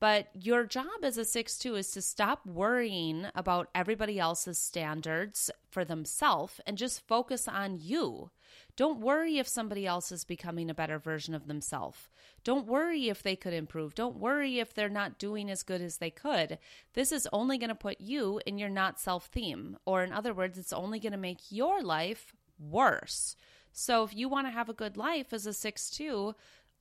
But 0.00 0.28
your 0.34 0.64
job 0.64 1.02
as 1.02 1.18
a 1.18 1.24
6 1.24 1.58
2 1.58 1.74
is 1.74 1.90
to 1.92 2.02
stop 2.02 2.46
worrying 2.46 3.26
about 3.34 3.68
everybody 3.74 4.18
else's 4.18 4.58
standards 4.58 5.50
for 5.70 5.84
themselves 5.84 6.60
and 6.66 6.78
just 6.78 7.06
focus 7.06 7.48
on 7.48 7.78
you. 7.80 8.30
Don't 8.76 9.00
worry 9.00 9.38
if 9.38 9.48
somebody 9.48 9.86
else 9.86 10.12
is 10.12 10.24
becoming 10.24 10.70
a 10.70 10.74
better 10.74 10.98
version 10.98 11.34
of 11.34 11.48
themselves. 11.48 12.08
Don't 12.44 12.68
worry 12.68 13.08
if 13.08 13.22
they 13.22 13.34
could 13.34 13.52
improve. 13.52 13.94
Don't 13.94 14.16
worry 14.16 14.60
if 14.60 14.72
they're 14.72 14.88
not 14.88 15.18
doing 15.18 15.50
as 15.50 15.64
good 15.64 15.80
as 15.80 15.96
they 15.96 16.10
could. 16.10 16.58
This 16.94 17.10
is 17.10 17.28
only 17.32 17.58
going 17.58 17.68
to 17.68 17.74
put 17.74 18.00
you 18.00 18.40
in 18.46 18.56
your 18.56 18.68
not 18.68 19.00
self 19.00 19.26
theme. 19.26 19.76
Or, 19.84 20.04
in 20.04 20.12
other 20.12 20.32
words, 20.32 20.58
it's 20.58 20.72
only 20.72 21.00
going 21.00 21.12
to 21.12 21.18
make 21.18 21.50
your 21.50 21.82
life 21.82 22.32
worse. 22.58 23.34
So, 23.72 24.04
if 24.04 24.14
you 24.14 24.28
want 24.28 24.46
to 24.46 24.52
have 24.52 24.68
a 24.68 24.74
good 24.74 24.96
life 24.96 25.32
as 25.32 25.44
a 25.46 25.52
6 25.52 25.90
2, 25.90 26.34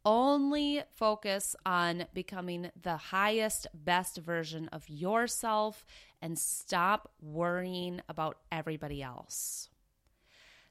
only 0.08 0.82
focus 0.96 1.54
on 1.66 2.06
becoming 2.14 2.72
the 2.82 2.96
highest, 2.96 3.68
best 3.74 4.16
version 4.20 4.70
of 4.70 4.88
yourself 4.88 5.86
and 6.22 6.40
stop 6.40 7.12
worrying 7.22 8.02
about 8.08 8.38
everybody 8.50 9.04
else. 9.04 9.68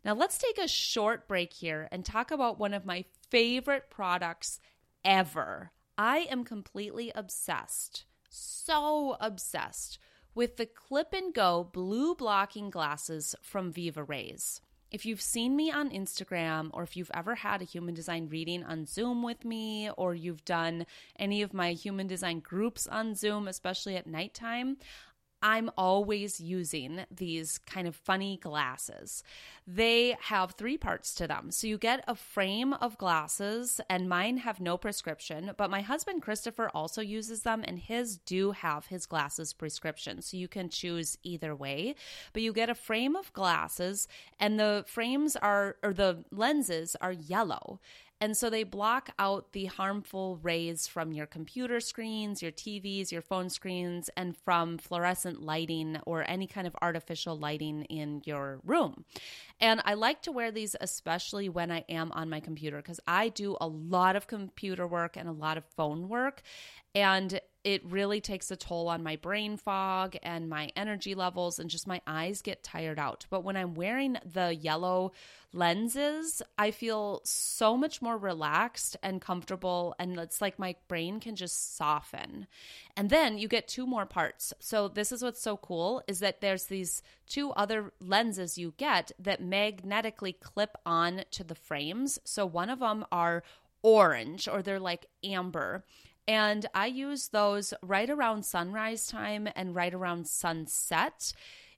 Now, 0.02 0.14
let's 0.14 0.38
take 0.38 0.57
a 0.57 0.66
short 0.66 1.28
break 1.28 1.52
here 1.52 1.87
and 1.93 2.02
talk 2.02 2.31
about 2.31 2.59
one 2.59 2.73
of 2.73 2.87
my 2.87 3.05
favorite 3.31 3.90
products 3.90 4.59
ever. 5.05 5.71
I 5.99 6.21
am 6.31 6.43
completely 6.43 7.12
obsessed, 7.14 8.07
so 8.31 9.19
obsessed 9.21 9.99
with 10.35 10.57
the 10.57 10.64
Clip 10.64 11.12
and 11.12 11.35
Go 11.35 11.69
blue 11.71 12.14
blocking 12.14 12.71
glasses 12.71 13.35
from 13.43 13.71
Viva 13.71 14.02
Rays. 14.02 14.62
If 14.90 15.05
you've 15.05 15.21
seen 15.21 15.57
me 15.57 15.71
on 15.71 15.90
Instagram, 15.90 16.71
or 16.73 16.85
if 16.85 16.97
you've 16.97 17.11
ever 17.12 17.35
had 17.35 17.61
a 17.61 17.64
human 17.64 17.95
design 17.95 18.28
reading 18.28 18.62
on 18.62 18.87
Zoom 18.87 19.23
with 19.23 19.45
me, 19.45 19.90
or 19.97 20.14
you've 20.14 20.45
done 20.45 20.87
any 21.19 21.43
of 21.43 21.52
my 21.52 21.73
human 21.73 22.07
design 22.07 22.38
groups 22.38 22.87
on 22.87 23.14
Zoom, 23.16 23.49
especially 23.49 23.97
at 23.97 24.07
nighttime, 24.07 24.76
I'm 25.43 25.71
always 25.76 26.40
using 26.40 27.05
these 27.14 27.59
kind 27.59 27.87
of 27.87 27.95
funny 27.95 28.38
glasses. 28.38 29.23
They 29.66 30.16
have 30.23 30.52
three 30.52 30.78
parts 30.78 31.14
to 31.16 31.26
them. 31.26 31.50
So 31.50 31.66
you 31.66 31.78
get 31.78 32.05
a 32.09 32.14
frame 32.14 32.73
of 32.75 32.99
glasses, 32.99 33.81
and 33.90 34.09
mine 34.09 34.38
have 34.38 34.61
no 34.61 34.76
prescription, 34.76 35.52
but 35.57 35.71
my 35.71 35.83
husband 35.83 36.23
Christopher 36.23 36.71
also 36.73 37.00
uses 37.02 37.43
them, 37.43 37.64
and 37.66 37.78
his 37.78 38.16
do 38.19 38.52
have 38.52 38.87
his 38.87 39.07
glasses 39.07 39.52
prescription. 39.52 40.23
So 40.23 40.37
you 40.37 40.49
can 40.49 40.69
choose 40.69 41.19
either 41.23 41.55
way. 41.55 41.95
But 42.33 42.43
you 42.43 42.52
get 42.52 42.71
a 42.71 42.75
frame 42.75 43.16
of 43.16 43.33
glasses, 43.33 44.09
and 44.40 44.59
the 44.59 44.85
frames 44.87 45.37
are, 45.37 45.76
or 45.83 45.93
the 45.93 46.25
lenses 46.31 46.97
are 47.00 47.12
yellow. 47.12 47.81
And 48.20 48.35
so 48.37 48.49
they 48.49 48.62
block 48.62 49.11
out 49.18 49.52
the 49.52 49.66
harmful 49.66 50.38
rays 50.42 50.87
from 50.87 51.12
your 51.12 51.26
computer 51.26 51.80
screens, 51.80 52.42
your 52.42 52.52
TVs, 52.52 53.12
your 53.12 53.20
phone 53.20 53.50
screens, 53.50 54.08
and 54.16 54.35
from 54.37 54.78
fluorescent 54.78 55.42
lighting 55.42 55.99
or 56.06 56.25
any 56.26 56.46
kind 56.46 56.66
of 56.66 56.75
artificial 56.80 57.38
lighting 57.38 57.82
in 57.85 58.23
your 58.25 58.61
room. 58.64 59.04
And 59.61 59.82
I 59.85 59.94
like 59.94 60.23
to 60.23 60.32
wear 60.32 60.50
these 60.50 60.75
especially 60.80 61.50
when 61.50 61.70
I 61.70 61.85
am 61.88 62.11
on 62.12 62.30
my 62.30 62.40
computer 62.40 62.78
because 62.78 63.00
I 63.06 63.28
do 63.28 63.56
a 63.61 63.68
lot 63.68 64.16
of 64.16 64.26
computer 64.26 64.87
work 64.87 65.16
and 65.16 65.28
a 65.28 65.32
lot 65.32 65.58
of 65.58 65.64
phone 65.76 66.08
work. 66.08 66.42
And 66.94 67.40
it 67.66 67.85
really 67.85 68.20
takes 68.20 68.52
a 68.52 68.56
toll 68.56 68.87
on 68.87 69.02
my 69.02 69.16
brain 69.16 69.56
fog 69.56 70.16
and 70.23 70.49
my 70.49 70.70
energy 70.76 71.16
levels, 71.16 71.58
and 71.58 71.68
just 71.68 71.88
my 71.88 72.00
eyes 72.06 72.40
get 72.40 72.62
tired 72.62 72.96
out. 72.96 73.26
But 73.28 73.42
when 73.42 73.56
I'm 73.56 73.75
wearing 73.75 74.18
the 74.25 74.54
yellow 74.54 75.11
lenses, 75.52 76.42
I 76.56 76.70
feel 76.70 77.23
so 77.25 77.76
much 77.76 78.00
more 78.00 78.16
relaxed 78.16 78.96
and 79.02 79.20
comfortable, 79.20 79.96
and 79.99 80.16
it's 80.16 80.40
like 80.40 80.61
my 80.61 80.76
brain 80.87 81.18
can 81.18 81.35
just 81.35 81.76
soften. 81.76 82.46
And 82.96 83.11
then 83.11 83.37
you 83.37 83.49
get 83.49 83.66
two 83.66 83.85
more 83.85 84.06
parts. 84.06 84.52
So, 84.61 84.87
this 84.87 85.11
is 85.11 85.25
what's 85.25 85.42
so 85.42 85.56
cool 85.56 86.04
is 86.06 86.20
that 86.20 86.40
there's 86.40 86.66
these 86.66 87.02
two 87.26 87.50
other 87.50 87.92
lenses 88.00 88.56
you 88.56 88.75
get 88.76 89.11
that 89.18 89.42
magnetically 89.42 90.35
clip 90.35 90.76
on 90.87 91.25
to 91.32 91.42
the 91.42 91.56
frames. 91.56 92.20
So, 92.23 92.46
one 92.46 92.70
of 92.70 92.78
them 92.78 93.04
are 93.11 93.42
orange 93.82 94.46
or 94.46 94.62
they're 94.62 94.78
like 94.78 95.06
amber 95.25 95.85
And 96.28 96.66
I 96.75 96.87
use 96.87 97.28
those 97.28 97.73
right 97.83 98.11
around 98.11 98.45
sunrise 98.45 99.06
time 99.06 99.49
and 99.54 99.75
right 99.75 99.95
around 99.95 100.26
sunset 100.26 101.33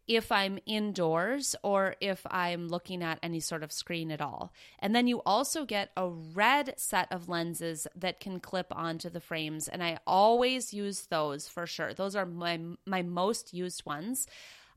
if 0.09 0.33
I'm 0.33 0.59
indoors 0.65 1.55
or 1.63 1.95
if 2.01 2.27
I'm 2.31 2.69
looking 2.69 3.03
at 3.03 3.19
any 3.23 3.41
sort 3.41 3.63
of 3.63 3.71
screen 3.71 4.11
at 4.11 4.23
all. 4.23 4.53
And 4.79 4.97
then 4.97 5.07
you 5.07 5.21
also 5.27 5.67
get 5.67 5.91
a 5.99 6.09
red 6.09 6.75
set 6.79 7.13
of 7.13 7.29
lenses 7.29 7.87
that 7.95 8.19
can 8.19 8.41
clip 8.41 8.69
onto 8.75 9.11
the 9.11 9.21
frames. 9.21 9.69
And 9.69 9.83
I 9.85 9.99
always 10.07 10.73
use 10.73 11.03
those 11.03 11.47
for 11.47 11.67
sure. 11.67 11.93
Those 11.93 12.17
are 12.17 12.25
my, 12.25 12.59
my 12.87 13.03
most 13.03 13.53
used 13.53 13.85
ones. 13.85 14.27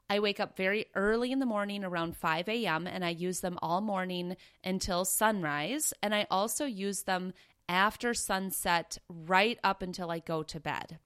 I 0.10 0.20
wake 0.20 0.42
up 0.42 0.58
very 0.58 0.88
early 0.94 1.32
in 1.32 1.40
the 1.40 1.46
morning 1.46 1.86
around 1.86 2.18
5 2.18 2.50
a.m. 2.50 2.86
and 2.86 3.06
I 3.06 3.12
use 3.12 3.40
them 3.40 3.58
all 3.62 3.80
morning 3.80 4.36
until 4.62 5.06
sunrise. 5.06 5.94
And 6.04 6.14
I 6.14 6.28
also 6.30 6.66
use 6.66 7.04
them 7.04 7.34
after 7.68 8.14
sunset 8.14 8.98
right 9.10 9.60
up 9.64 9.82
until 9.82 10.12
I 10.12 10.20
go 10.20 10.44
to 10.44 10.60
bed. 10.60 11.00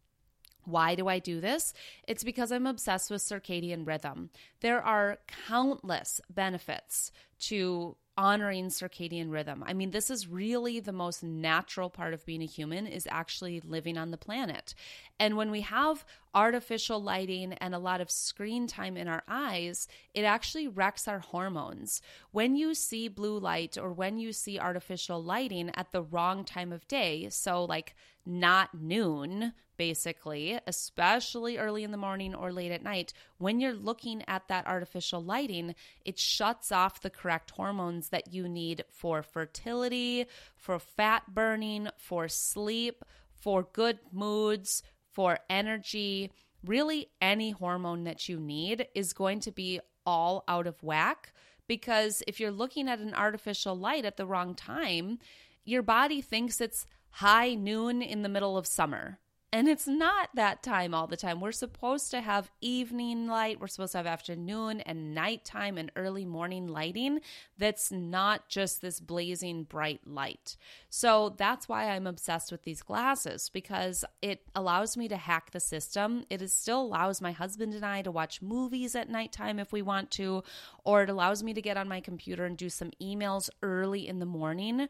Why 0.64 0.96
do 0.96 1.08
I 1.08 1.20
do 1.20 1.40
this? 1.40 1.74
It's 2.08 2.24
because 2.24 2.52
I'm 2.52 2.66
obsessed 2.66 3.12
with 3.12 3.22
circadian 3.22 3.86
rhythm. 3.86 4.32
There 4.62 4.82
are 4.82 5.20
countless 5.48 6.20
benefits 6.30 7.12
to 7.42 7.98
honoring 8.18 8.70
circadian 8.70 9.32
rhythm. 9.32 9.64
I 9.66 9.74
mean, 9.74 9.92
this 9.92 10.10
is 10.10 10.28
really 10.28 10.80
the 10.80 10.94
most 10.94 11.22
natural 11.24 11.90
part 11.90 12.14
of 12.14 12.26
being 12.26 12.42
a 12.42 12.46
human 12.46 12.88
is 12.88 13.08
actually 13.12 13.60
living 13.60 13.98
on 13.98 14.12
the 14.12 14.18
planet. 14.18 14.74
And 15.20 15.36
when 15.36 15.52
we 15.52 15.62
have 15.62 16.06
artificial 16.34 17.02
lighting 17.02 17.54
and 17.54 17.76
a 17.76 17.80
lot 17.80 18.02
of 18.02 18.10
screen 18.10 18.68
time 18.68 18.96
in 18.96 19.08
our 19.08 19.24
eyes, 19.28 19.88
it 20.14 20.24
actually 20.24 20.68
wrecks 20.68 21.08
our 21.08 21.20
hormones. 21.20 22.02
When 22.32 22.56
you 22.56 22.74
see 22.74 23.08
blue 23.08 23.38
light 23.38 23.78
or 23.78 23.92
when 23.92 24.18
you 24.18 24.32
see 24.32 24.60
artificial 24.60 25.22
lighting 25.22 25.72
at 25.76 25.92
the 25.92 26.04
wrong 26.04 26.46
time 26.46 26.72
of 26.72 26.88
day, 26.88 27.28
so 27.30 27.66
like 27.66 27.96
not 28.26 28.74
noon, 28.74 29.54
basically, 29.78 30.60
especially 30.68 31.58
early 31.58 31.84
in 31.84 31.92
the 31.92 31.98
morning 31.98 32.34
or 32.34 32.52
late 32.52 32.72
at 32.72 32.84
night, 32.84 33.14
when 33.38 33.60
you're 33.60 33.74
looking 33.74 34.24
at 34.28 34.48
that 34.48 34.68
artificial 34.68 35.24
lighting, 35.24 35.76
it 36.04 36.18
shuts 36.18 36.72
off 36.72 37.02
the 37.02 37.10
correct 37.10 37.52
hormones 37.52 38.10
that 38.10 38.34
you 38.34 38.48
need 38.48 38.84
for 38.90 39.22
fertility, 39.22 40.26
for 40.56 40.80
fat 40.80 41.34
burning, 41.34 41.90
for 41.98 42.28
sleep, 42.28 43.04
for 43.34 43.68
good 43.74 44.00
moods, 44.12 44.82
for 45.12 45.40
energy. 45.50 46.32
Really, 46.64 47.10
any 47.22 47.52
hormone 47.52 48.04
that 48.06 48.28
you 48.28 48.40
need 48.40 48.88
is 48.96 49.14
going 49.14 49.40
to 49.42 49.52
be 49.52 49.80
all 50.06 50.44
out 50.48 50.68
of 50.68 50.82
whack 50.84 51.34
because 51.68 52.22
if 52.28 52.40
you're 52.40 52.52
looking 52.52 52.88
at 52.88 53.00
an 53.00 53.14
artificial 53.14 53.76
light 53.76 54.06
at 54.06 54.18
the 54.18 54.26
wrong 54.26 54.54
time, 54.56 55.20
your 55.64 55.82
body 55.82 56.22
thinks 56.22 56.62
it's 56.62 56.86
high 57.16 57.54
noon 57.54 58.02
in 58.02 58.24
the 58.24 58.30
middle 58.30 58.58
of 58.58 58.68
summer. 58.68 59.20
And 59.54 59.70
it's 59.70 59.88
not 59.88 60.32
that 60.34 60.62
time 60.62 60.94
all 60.94 61.08
the 61.08 61.16
time. 61.16 61.40
We're 61.40 61.54
supposed 61.54 62.12
to 62.12 62.20
have 62.20 62.52
evening 62.60 63.26
light, 63.26 63.58
we're 63.58 63.68
supposed 63.68 63.94
to 63.94 64.00
have 64.00 64.06
afternoon 64.06 64.82
and 64.82 65.16
nighttime 65.16 65.78
and 65.78 65.94
early 65.96 66.26
morning 66.26 66.68
lighting 66.68 67.22
that's 67.58 67.90
not 67.90 68.50
just 68.50 68.82
this 68.82 69.00
blazing 69.00 69.64
bright 69.64 70.02
light. 70.06 70.58
So 70.90 71.36
that's 71.38 71.70
why 71.70 71.90
I'm 71.90 72.06
obsessed 72.06 72.52
with 72.52 72.64
these 72.64 72.82
glasses 72.82 73.48
because 73.48 74.04
it 74.22 74.42
allows 74.54 74.98
me 74.98 75.08
to 75.08 75.16
hack 75.16 75.52
the 75.52 75.62
system. 75.62 76.26
It 76.30 76.46
still 76.50 76.82
allows 76.82 77.22
my 77.22 77.32
husband 77.32 77.74
and 77.74 77.86
I 77.86 78.02
to 78.02 78.12
watch 78.12 78.42
movies 78.42 78.94
at 78.94 79.10
nighttime 79.10 79.60
if 79.60 79.72
we 79.72 79.82
want 79.82 80.12
to, 80.12 80.44
or 80.84 81.04
it 81.04 81.10
allows 81.10 81.44
me 81.44 81.54
to 81.54 81.62
get 81.62 81.78
on 81.78 81.88
my 81.88 82.02
computer 82.02 82.44
and 82.44 82.58
do 82.58 82.70
some 82.70 82.92
emails 83.02 83.50
early 83.64 84.06
in 84.06 84.20
the 84.20 84.26
morning. 84.26 84.90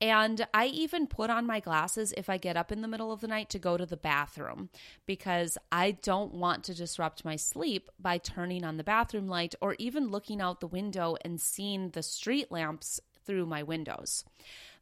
And 0.00 0.46
I 0.54 0.66
even 0.66 1.08
put 1.08 1.28
on 1.28 1.44
my 1.44 1.58
glasses 1.58 2.14
if 2.16 2.30
I 2.30 2.38
get 2.38 2.56
up 2.56 2.70
in 2.70 2.82
the 2.82 2.88
middle 2.88 3.10
of 3.10 3.20
the 3.20 3.26
night 3.26 3.50
to 3.50 3.58
go 3.58 3.76
to 3.76 3.84
the 3.84 3.96
bathroom 3.96 4.68
because 5.06 5.58
I 5.72 5.92
don't 5.92 6.34
want 6.34 6.62
to 6.64 6.74
disrupt 6.74 7.24
my 7.24 7.34
sleep 7.34 7.90
by 7.98 8.18
turning 8.18 8.64
on 8.64 8.76
the 8.76 8.84
bathroom 8.84 9.26
light 9.26 9.56
or 9.60 9.74
even 9.78 10.10
looking 10.10 10.40
out 10.40 10.60
the 10.60 10.68
window 10.68 11.16
and 11.24 11.40
seeing 11.40 11.90
the 11.90 12.02
street 12.02 12.52
lamps 12.52 13.00
through 13.24 13.46
my 13.46 13.62
windows. 13.62 14.24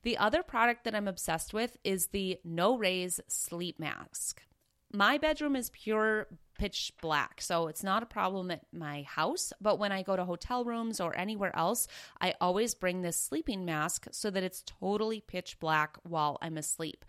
The 0.03 0.19
other 0.19 0.43
product 0.43 0.85
that 0.85 0.95
I'm 0.95 1.09
obsessed 1.09 1.55
with 1.55 1.79
is 1.83 2.09
the 2.09 2.39
No 2.45 2.77
Rays 2.77 3.19
sleep 3.27 3.81
mask. 3.81 4.43
My 4.97 5.19
bedroom 5.19 5.57
is 5.57 5.69
pure 5.69 6.27
pitch 6.59 6.91
black. 7.03 7.43
So 7.43 7.67
it's 7.67 7.85
not 7.85 8.03
a 8.03 8.07
problem 8.07 8.51
at 8.51 8.63
my 8.73 9.03
house, 9.03 9.53
but 9.61 9.79
when 9.79 9.93
I 9.93 10.03
go 10.03 10.17
to 10.17 10.25
hotel 10.25 10.65
rooms 10.65 11.01
or 11.03 11.15
anywhere 11.15 11.55
else, 11.55 11.87
I 12.19 12.33
always 12.41 12.75
bring 12.75 13.03
this 13.03 13.21
sleeping 13.21 13.67
mask 13.67 14.07
so 14.11 14.31
that 14.31 14.43
it's 14.43 14.63
totally 14.65 15.21
pitch 15.21 15.59
black 15.61 15.99
while 16.03 16.39
I'm 16.41 16.57
asleep. 16.57 17.05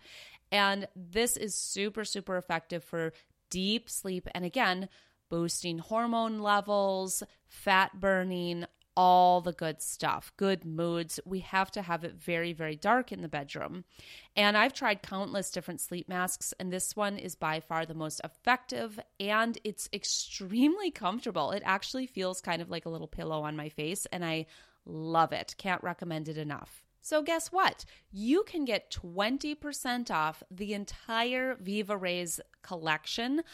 And 0.52 0.86
this 0.94 1.38
is 1.38 1.54
super, 1.54 2.04
super 2.04 2.36
effective 2.36 2.84
for 2.84 3.14
deep 3.48 3.88
sleep. 3.88 4.28
And 4.34 4.44
again, 4.44 4.90
boosting 5.30 5.78
hormone 5.78 6.40
levels, 6.40 7.22
fat 7.46 7.98
burning, 7.98 8.66
all 8.98 9.40
the 9.40 9.52
good 9.52 9.80
stuff, 9.80 10.32
good 10.36 10.64
moods. 10.64 11.20
We 11.24 11.38
have 11.38 11.70
to 11.70 11.82
have 11.82 12.02
it 12.02 12.16
very, 12.16 12.52
very 12.52 12.74
dark 12.74 13.12
in 13.12 13.22
the 13.22 13.28
bedroom. 13.28 13.84
And 14.34 14.56
I've 14.56 14.72
tried 14.72 15.02
countless 15.02 15.52
different 15.52 15.80
sleep 15.80 16.08
masks, 16.08 16.52
and 16.58 16.72
this 16.72 16.96
one 16.96 17.16
is 17.16 17.36
by 17.36 17.60
far 17.60 17.86
the 17.86 17.94
most 17.94 18.20
effective 18.24 18.98
and 19.20 19.56
it's 19.62 19.88
extremely 19.92 20.90
comfortable. 21.04 21.52
It 21.52 21.62
actually 21.64 22.06
feels 22.06 22.40
kind 22.40 22.60
of 22.60 22.70
like 22.70 22.86
a 22.86 22.88
little 22.88 23.06
pillow 23.06 23.42
on 23.42 23.54
my 23.54 23.68
face, 23.68 24.04
and 24.06 24.24
I 24.24 24.46
love 24.84 25.32
it. 25.32 25.54
Can't 25.58 25.84
recommend 25.84 26.28
it 26.28 26.36
enough. 26.36 26.82
So, 27.00 27.22
guess 27.22 27.52
what? 27.52 27.84
You 28.10 28.42
can 28.42 28.64
get 28.64 28.90
20% 28.90 30.10
off 30.10 30.42
the 30.50 30.74
entire 30.74 31.54
Viva 31.54 31.96
Rays 31.96 32.40
collection 32.62 33.44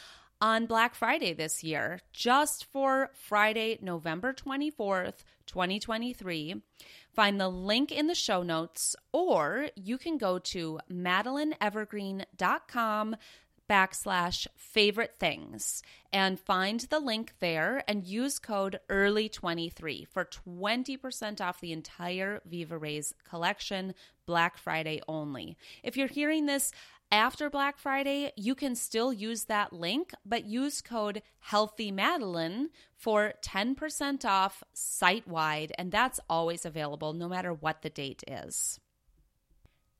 on 0.40 0.66
Black 0.66 0.94
Friday 0.94 1.32
this 1.32 1.64
year, 1.64 1.98
just 2.12 2.64
for 2.64 3.10
Friday, 3.14 3.78
November 3.80 4.32
24th, 4.32 5.24
2023. 5.46 6.62
Find 7.12 7.40
the 7.40 7.48
link 7.48 7.92
in 7.92 8.08
the 8.08 8.14
show 8.14 8.42
notes, 8.42 8.96
or 9.12 9.68
you 9.76 9.98
can 9.98 10.18
go 10.18 10.38
to 10.38 10.80
madelineevergreen.com 10.90 13.16
backslash 13.68 14.46
favorite 14.56 15.14
things 15.18 15.82
and 16.12 16.38
find 16.38 16.80
the 16.80 17.00
link 17.00 17.32
there 17.40 17.82
and 17.88 18.04
use 18.04 18.38
code 18.38 18.78
early23 18.90 20.06
for 20.08 20.24
20% 20.24 21.40
off 21.40 21.60
the 21.60 21.72
entire 21.72 22.42
Viva 22.44 22.76
Rays 22.76 23.14
collection 23.28 23.94
Black 24.26 24.58
Friday 24.58 25.00
only. 25.08 25.56
If 25.82 25.96
you're 25.96 26.08
hearing 26.08 26.46
this 26.46 26.72
after 27.14 27.48
Black 27.48 27.78
Friday, 27.78 28.32
you 28.36 28.56
can 28.56 28.74
still 28.74 29.12
use 29.12 29.44
that 29.44 29.72
link, 29.72 30.12
but 30.26 30.46
use 30.46 30.80
code 30.80 31.22
Healthy 31.38 31.92
Madeline 31.92 32.70
for 32.96 33.34
10% 33.40 34.24
off 34.24 34.64
site 34.72 35.28
wide, 35.28 35.72
and 35.78 35.92
that's 35.92 36.18
always 36.28 36.66
available 36.66 37.12
no 37.12 37.28
matter 37.28 37.52
what 37.52 37.82
the 37.82 37.88
date 37.88 38.24
is. 38.26 38.80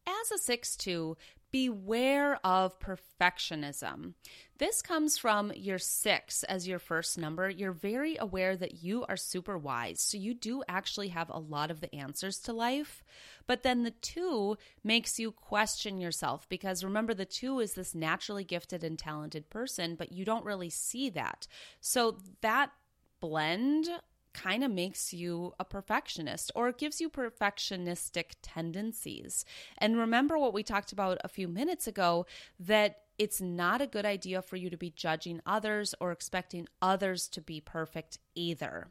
As 0.05 0.33
a 0.33 0.39
6 0.39 0.77
2, 0.77 1.17
beware 1.55 2.37
of 2.45 2.77
perfectionism. 2.81 4.15
This 4.59 4.83
comes 4.83 5.17
from 5.17 5.53
your 5.55 5.79
six 5.79 6.43
as 6.43 6.67
your 6.67 6.81
first 6.81 7.17
number. 7.17 7.49
You're 7.49 7.71
very 7.71 8.17
aware 8.19 8.57
that 8.57 8.83
you 8.83 9.05
are 9.09 9.17
super 9.17 9.57
wise. 9.57 10.01
So 10.01 10.19
you 10.19 10.35
do 10.35 10.65
actually 10.69 11.11
have 11.11 11.31
a 11.31 11.39
lot 11.39 11.71
of 11.71 11.81
the 11.81 11.95
answers 11.95 12.41
to 12.41 12.53
life. 12.53 13.05
But 13.47 13.63
then 13.63 13.85
the 13.85 13.93
two 13.93 14.57
makes 14.83 15.21
you 15.21 15.31
question 15.31 15.99
yourself 15.99 16.49
because 16.49 16.83
remember, 16.83 17.15
the 17.15 17.25
two 17.25 17.61
is 17.61 17.75
this 17.75 17.95
naturally 17.95 18.43
gifted 18.43 18.83
and 18.83 18.99
talented 18.99 19.49
person, 19.49 19.95
but 19.95 20.11
you 20.11 20.25
don't 20.25 20.45
really 20.45 20.71
see 20.71 21.09
that. 21.11 21.47
So 21.81 22.19
that 22.41 22.73
blend 23.21 23.89
kind 24.35 24.63
of 24.63 24.71
makes 24.71 25.15
you 25.15 25.55
a 25.59 25.65
perfectionist 25.65 26.53
or 26.55 26.73
gives 26.73 27.01
you 27.01 27.09
perfectionistic 27.09 28.33
tendencies. 28.43 29.45
And 29.79 29.97
remember 29.97 30.37
what 30.37 30.53
we 30.53 30.63
talked 30.63 30.93
about 30.93 31.19
a 31.25 31.29
few 31.29 31.49
minutes 31.49 31.87
ago 31.87 32.27
that 32.61 32.99
it's 33.19 33.41
not 33.41 33.81
a 33.81 33.87
good 33.87 34.05
idea 34.05 34.43
for 34.43 34.57
you 34.57 34.69
to 34.71 34.77
be 34.77 34.91
judging 34.91 35.41
others 35.47 35.95
or 36.01 36.11
expecting 36.13 36.67
others 36.83 37.29
to 37.29 37.41
be 37.41 37.61
perfect 37.61 38.19
either. 38.35 38.89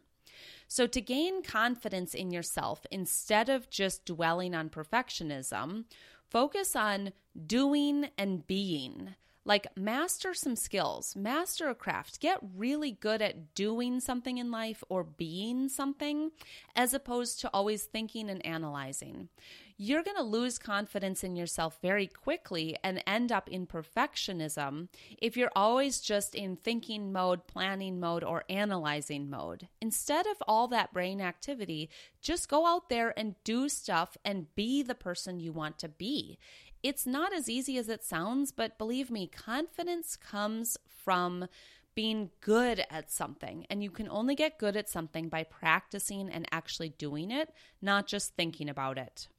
So, 0.68 0.88
to 0.88 1.02
gain 1.02 1.44
confidence 1.44 2.16
in 2.16 2.32
yourself, 2.32 2.86
instead 2.90 3.50
of 3.50 3.70
just 3.70 4.06
dwelling 4.06 4.56
on 4.56 4.70
perfectionism, 4.70 5.86
focus 6.30 6.76
on 6.76 7.14
doing 7.46 8.10
and 8.18 8.48
being. 8.48 9.16
Like, 9.46 9.68
master 9.76 10.34
some 10.34 10.56
skills, 10.56 11.16
master 11.18 11.68
a 11.68 11.76
craft, 11.76 12.22
get 12.22 12.40
really 12.56 12.92
good 12.92 13.22
at 13.22 13.54
doing 13.56 14.00
something 14.00 14.38
in 14.38 14.52
life 14.52 14.84
or 14.88 15.04
being 15.04 15.68
something, 15.68 16.32
as 16.76 16.94
opposed 16.94 17.42
to 17.42 17.50
always 17.54 17.84
thinking 17.84 18.30
and 18.30 18.46
analyzing. 18.46 19.28
You're 19.76 20.04
going 20.04 20.18
to 20.18 20.24
lose 20.24 20.60
confidence 20.60 21.24
in 21.24 21.36
yourself 21.36 21.80
very 21.82 22.08
quickly 22.08 22.78
and 22.84 23.04
end 23.06 23.32
up 23.32 23.50
in 23.50 23.66
perfectionism 23.68 24.88
if 25.18 25.36
you're 25.36 25.52
always 25.56 26.00
just 26.00 26.36
in 26.36 26.56
thinking 26.56 27.12
mode, 27.12 27.48
planning 27.48 28.00
mode, 28.00 28.24
or 28.24 28.46
analyzing 28.50 29.30
mode. 29.30 29.68
Instead 29.82 30.28
of 30.28 30.38
all 30.48 30.68
that 30.70 30.94
brain 30.94 31.20
activity, 31.20 31.90
just 32.22 32.48
go 32.48 32.68
out 32.68 32.88
there 32.88 33.14
and 33.18 33.36
do 33.44 33.68
stuff 33.68 34.16
and 34.24 34.54
be 34.56 34.84
the 34.84 34.96
person 34.96 35.40
you 35.40 35.52
want 35.52 35.80
to 35.80 35.90
be 35.90 36.38
It's 36.84 37.08
not 37.08 37.34
as 37.34 37.50
easy 37.50 37.78
as 37.78 37.88
it 37.88 38.04
sounds, 38.04 38.52
but 38.52 38.78
believe 38.78 39.10
me, 39.10 39.26
confidence 39.26 40.18
comes 40.18 40.78
from 40.86 41.48
being 41.96 42.32
good 42.42 42.86
at 42.90 43.10
something. 43.10 43.66
And 43.70 43.82
you 43.82 43.90
can 43.90 44.10
only 44.10 44.36
get 44.36 44.60
good 44.60 44.76
at 44.76 44.90
something 44.90 45.30
by 45.30 45.44
practicing 45.44 46.30
and 46.30 46.46
actually 46.52 46.90
doing 46.90 47.32
it, 47.32 47.54
not 47.82 48.06
just 48.06 48.36
thinking 48.36 48.68
about 48.68 48.98
it. 48.98 49.30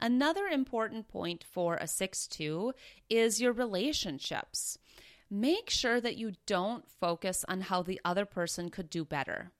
Another 0.00 0.46
important 0.46 1.08
point 1.08 1.44
for 1.44 1.76
a 1.76 1.86
6 1.86 2.26
2 2.26 2.72
is 3.08 3.40
your 3.40 3.52
relationships. 3.52 4.78
Make 5.30 5.70
sure 5.70 6.00
that 6.00 6.16
you 6.16 6.32
don't 6.46 6.90
focus 6.90 7.44
on 7.48 7.60
how 7.62 7.82
the 7.82 8.00
other 8.04 8.24
person 8.24 8.70
could 8.70 8.90
do 8.90 9.04
better. 9.04 9.52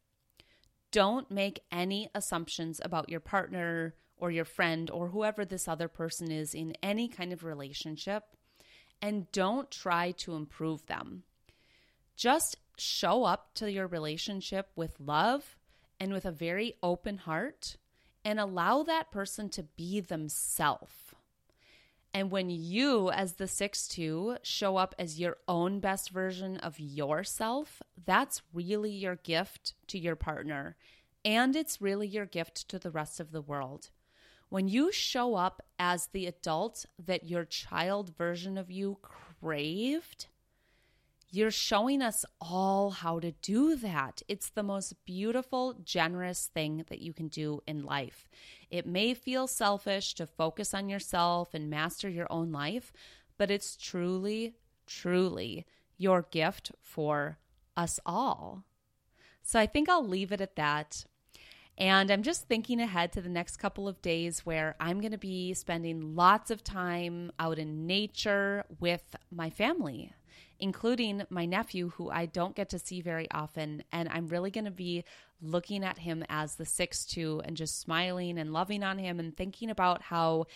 Don't 0.91 1.31
make 1.31 1.61
any 1.71 2.09
assumptions 2.15 2.81
about 2.83 3.09
your 3.09 3.21
partner 3.21 3.95
or 4.21 4.31
your 4.31 4.45
friend 4.45 4.91
or 4.91 5.09
whoever 5.09 5.45
this 5.45 5.67
other 5.67 5.89
person 5.89 6.31
is 6.31 6.55
in 6.55 6.75
any 6.83 7.09
kind 7.09 7.33
of 7.33 7.45
relationship. 7.45 8.25
And 9.03 9.31
don't 9.33 9.71
try 9.71 10.13
to 10.13 10.35
improve 10.35 10.87
them. 10.87 11.23
Just 12.17 12.57
show 12.77 13.25
up 13.25 13.55
to 13.55 13.71
your 13.71 13.87
relationship 13.87 14.71
with 14.77 15.01
love 15.01 15.57
and 15.99 16.13
with 16.13 16.25
a 16.25 16.31
very 16.31 16.75
open 16.83 17.19
heart 17.19 17.77
and 18.25 18.39
allow 18.39 18.83
that 18.83 19.11
person 19.11 19.49
to 19.51 19.63
be 19.63 20.01
themselves. 20.01 20.93
And 22.13 22.31
when 22.31 22.51
you, 22.51 23.11
as 23.11 23.35
the 23.35 23.47
6 23.47 23.87
2, 23.89 24.39
show 24.43 24.77
up 24.77 24.95
as 24.99 25.21
your 25.21 25.37
own 25.47 25.79
best 25.79 26.11
version 26.11 26.57
of 26.57 26.81
yourself, 26.81 27.83
that's 28.05 28.43
really 28.53 28.91
your 28.91 29.17
gift 29.17 29.75
to 29.89 29.99
your 29.99 30.17
partner. 30.17 30.77
And 31.25 31.55
it's 31.55 31.81
really 31.81 32.09
your 32.09 32.27
gift 32.27 32.69
to 32.69 32.79
the 32.79 32.91
rest 32.91 33.21
of 33.21 33.31
the 33.31 33.43
world. 33.43 33.91
When 34.51 34.67
you 34.67 34.91
show 34.91 35.37
up 35.37 35.63
as 35.79 36.09
the 36.09 36.27
adult 36.27 36.85
that 36.99 37.25
your 37.25 37.45
child 37.45 38.17
version 38.17 38.59
of 38.59 38.69
you 38.69 38.99
craved, 39.01 40.27
you're 41.31 41.53
showing 41.53 42.03
us 42.03 42.25
all 42.41 42.91
how 42.91 43.21
to 43.21 43.31
do 43.31 43.77
that. 43.77 44.23
It's 44.27 44.51
the 44.51 44.65
most 44.65 45.05
beautiful, 45.05 45.77
generous 45.85 46.51
thing 46.53 46.85
that 46.89 46.99
you 46.99 47.13
can 47.13 47.29
do 47.29 47.63
in 47.69 47.85
life. 47.85 48.29
It 48.69 48.87
may 48.87 49.15
feel 49.15 49.47
selfish 49.47 50.15
to 50.15 50.27
focus 50.27 50.75
on 50.75 50.89
yourself 50.89 51.55
and 51.55 51.71
master 51.71 52.09
your 52.09 52.27
own 52.29 52.51
life, 52.51 52.93
but 53.39 53.53
it's 53.53 53.77
truly, 53.77 54.57
truly 54.85 55.65
your 55.97 56.23
gift 56.23 56.73
for 56.83 57.39
us 57.77 58.01
all. 58.05 58.65
So 59.43 59.61
I 59.61 59.67
think 59.67 59.89
I'll 59.89 60.07
leave 60.07 60.33
it 60.33 60.41
at 60.41 60.57
that. 60.57 61.05
And 61.79 62.11
I'm 62.11 62.23
just 62.23 62.47
thinking 62.47 62.81
ahead 62.81 63.13
to 63.13 63.23
the 63.23 63.29
next 63.29 63.57
couple 63.57 63.89
of 63.89 64.03
days 64.03 64.45
where 64.45 64.77
I'm 64.79 65.01
going 65.01 65.13
to 65.13 65.19
be 65.19 65.55
spending 65.55 66.15
lots 66.15 66.51
of 66.51 66.63
time 66.63 67.33
out 67.39 67.59
in 67.59 67.87
nature 67.87 68.65
with 68.79 69.17
my 69.31 69.51
family 69.51 70.13
including 70.61 71.23
my 71.31 71.47
nephew, 71.47 71.91
who 71.97 72.11
I 72.11 72.27
don't 72.27 72.55
get 72.55 72.69
to 72.71 72.79
see 72.79 73.01
very 73.01 73.31
often. 73.31 73.83
And 73.93 74.09
I'm 74.09 74.29
really 74.29 74.51
going 74.51 74.67
to 74.67 74.71
be 74.71 75.05
looking 75.43 75.85
at 75.85 75.99
him 75.99 76.23
as 76.29 76.57
the 76.57 76.67
6 76.67 77.07
2 77.07 77.43
and 77.45 77.57
just 77.57 77.81
smiling 77.81 78.39
and 78.39 78.53
loving 78.53 78.83
on 78.83 78.99
him 78.99 79.19
and 79.19 79.37
thinking 79.37 79.71
about 79.71 80.03
how 80.03 80.47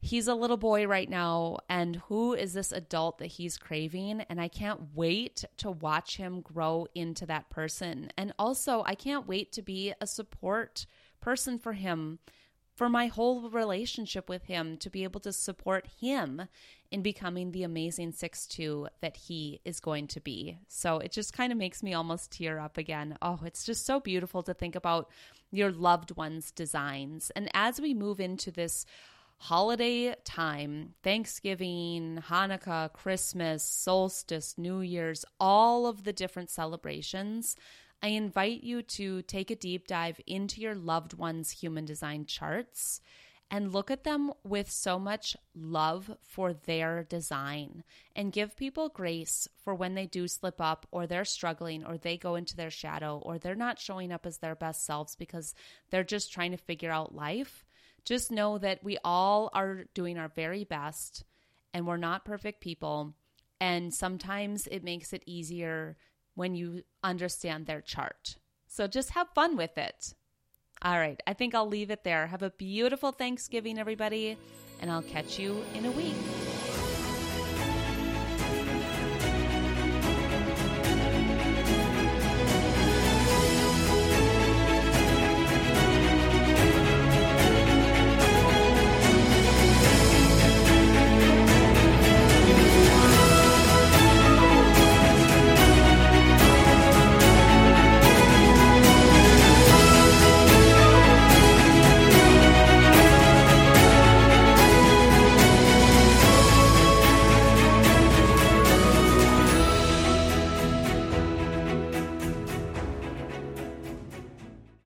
he's 0.00 0.28
a 0.28 0.34
little 0.34 0.56
boy 0.56 0.86
right 0.86 1.10
now 1.10 1.58
and 1.68 1.96
who 2.08 2.32
is 2.32 2.52
this 2.52 2.72
adult 2.72 3.18
that 3.18 3.26
he's 3.26 3.58
craving 3.58 4.20
and 4.28 4.40
i 4.40 4.48
can't 4.48 4.94
wait 4.94 5.44
to 5.56 5.70
watch 5.70 6.16
him 6.16 6.40
grow 6.40 6.86
into 6.94 7.26
that 7.26 7.50
person 7.50 8.10
and 8.16 8.32
also 8.38 8.82
i 8.86 8.94
can't 8.94 9.26
wait 9.26 9.52
to 9.52 9.62
be 9.62 9.92
a 10.00 10.06
support 10.06 10.86
person 11.20 11.58
for 11.58 11.72
him 11.72 12.18
for 12.78 12.88
my 12.88 13.08
whole 13.08 13.50
relationship 13.50 14.28
with 14.28 14.44
him 14.44 14.76
to 14.76 14.88
be 14.88 15.02
able 15.02 15.18
to 15.18 15.32
support 15.32 15.88
him 16.00 16.42
in 16.92 17.02
becoming 17.02 17.50
the 17.50 17.64
amazing 17.64 18.12
6'2 18.12 18.86
that 19.00 19.16
he 19.16 19.60
is 19.64 19.80
going 19.80 20.06
to 20.06 20.20
be. 20.20 20.58
So 20.68 20.98
it 20.98 21.10
just 21.10 21.32
kind 21.32 21.50
of 21.50 21.58
makes 21.58 21.82
me 21.82 21.92
almost 21.92 22.30
tear 22.30 22.60
up 22.60 22.78
again. 22.78 23.18
Oh, 23.20 23.40
it's 23.44 23.64
just 23.64 23.84
so 23.84 23.98
beautiful 23.98 24.44
to 24.44 24.54
think 24.54 24.76
about 24.76 25.10
your 25.50 25.72
loved 25.72 26.16
ones' 26.16 26.52
designs. 26.52 27.32
And 27.34 27.50
as 27.52 27.80
we 27.80 27.94
move 27.94 28.20
into 28.20 28.52
this 28.52 28.86
holiday 29.38 30.14
time, 30.24 30.94
Thanksgiving, 31.02 32.22
Hanukkah, 32.28 32.92
Christmas, 32.92 33.62
solstice, 33.62 34.56
New 34.58 34.80
Year's, 34.80 35.24
all 35.40 35.86
of 35.86 36.04
the 36.04 36.12
different 36.12 36.50
celebrations, 36.50 37.56
I 38.02 38.08
invite 38.08 38.62
you 38.62 38.82
to 38.82 39.22
take 39.22 39.50
a 39.50 39.56
deep 39.56 39.88
dive 39.88 40.20
into 40.26 40.60
your 40.60 40.74
loved 40.74 41.14
one's 41.14 41.50
human 41.50 41.84
design 41.84 42.26
charts 42.26 43.00
and 43.50 43.72
look 43.72 43.90
at 43.90 44.04
them 44.04 44.32
with 44.44 44.70
so 44.70 44.98
much 44.98 45.36
love 45.54 46.10
for 46.22 46.52
their 46.52 47.02
design 47.04 47.82
and 48.14 48.32
give 48.32 48.56
people 48.56 48.88
grace 48.88 49.48
for 49.64 49.74
when 49.74 49.94
they 49.94 50.06
do 50.06 50.28
slip 50.28 50.60
up 50.60 50.86
or 50.90 51.06
they're 51.06 51.24
struggling 51.24 51.84
or 51.84 51.96
they 51.96 52.16
go 52.16 52.34
into 52.34 52.56
their 52.56 52.70
shadow 52.70 53.20
or 53.24 53.38
they're 53.38 53.54
not 53.54 53.78
showing 53.78 54.12
up 54.12 54.26
as 54.26 54.38
their 54.38 54.54
best 54.54 54.84
selves 54.84 55.16
because 55.16 55.54
they're 55.90 56.04
just 56.04 56.32
trying 56.32 56.50
to 56.50 56.58
figure 56.58 56.90
out 56.90 57.14
life. 57.14 57.64
Just 58.04 58.30
know 58.30 58.58
that 58.58 58.82
we 58.82 58.98
all 59.04 59.50
are 59.52 59.84
doing 59.94 60.18
our 60.18 60.28
very 60.28 60.64
best 60.64 61.24
and 61.74 61.86
we're 61.86 61.96
not 61.96 62.24
perfect 62.24 62.60
people. 62.60 63.14
And 63.60 63.92
sometimes 63.92 64.66
it 64.68 64.84
makes 64.84 65.12
it 65.12 65.22
easier 65.26 65.96
when 66.34 66.54
you 66.54 66.82
understand 67.02 67.66
their 67.66 67.80
chart. 67.80 68.36
So 68.66 68.86
just 68.86 69.10
have 69.10 69.28
fun 69.34 69.56
with 69.56 69.76
it. 69.76 70.14
All 70.82 70.98
right, 70.98 71.20
I 71.26 71.32
think 71.32 71.54
I'll 71.54 71.66
leave 71.66 71.90
it 71.90 72.04
there. 72.04 72.28
Have 72.28 72.42
a 72.42 72.50
beautiful 72.50 73.10
Thanksgiving, 73.10 73.78
everybody, 73.78 74.38
and 74.80 74.90
I'll 74.90 75.02
catch 75.02 75.38
you 75.38 75.64
in 75.74 75.86
a 75.86 75.90
week. 75.90 76.14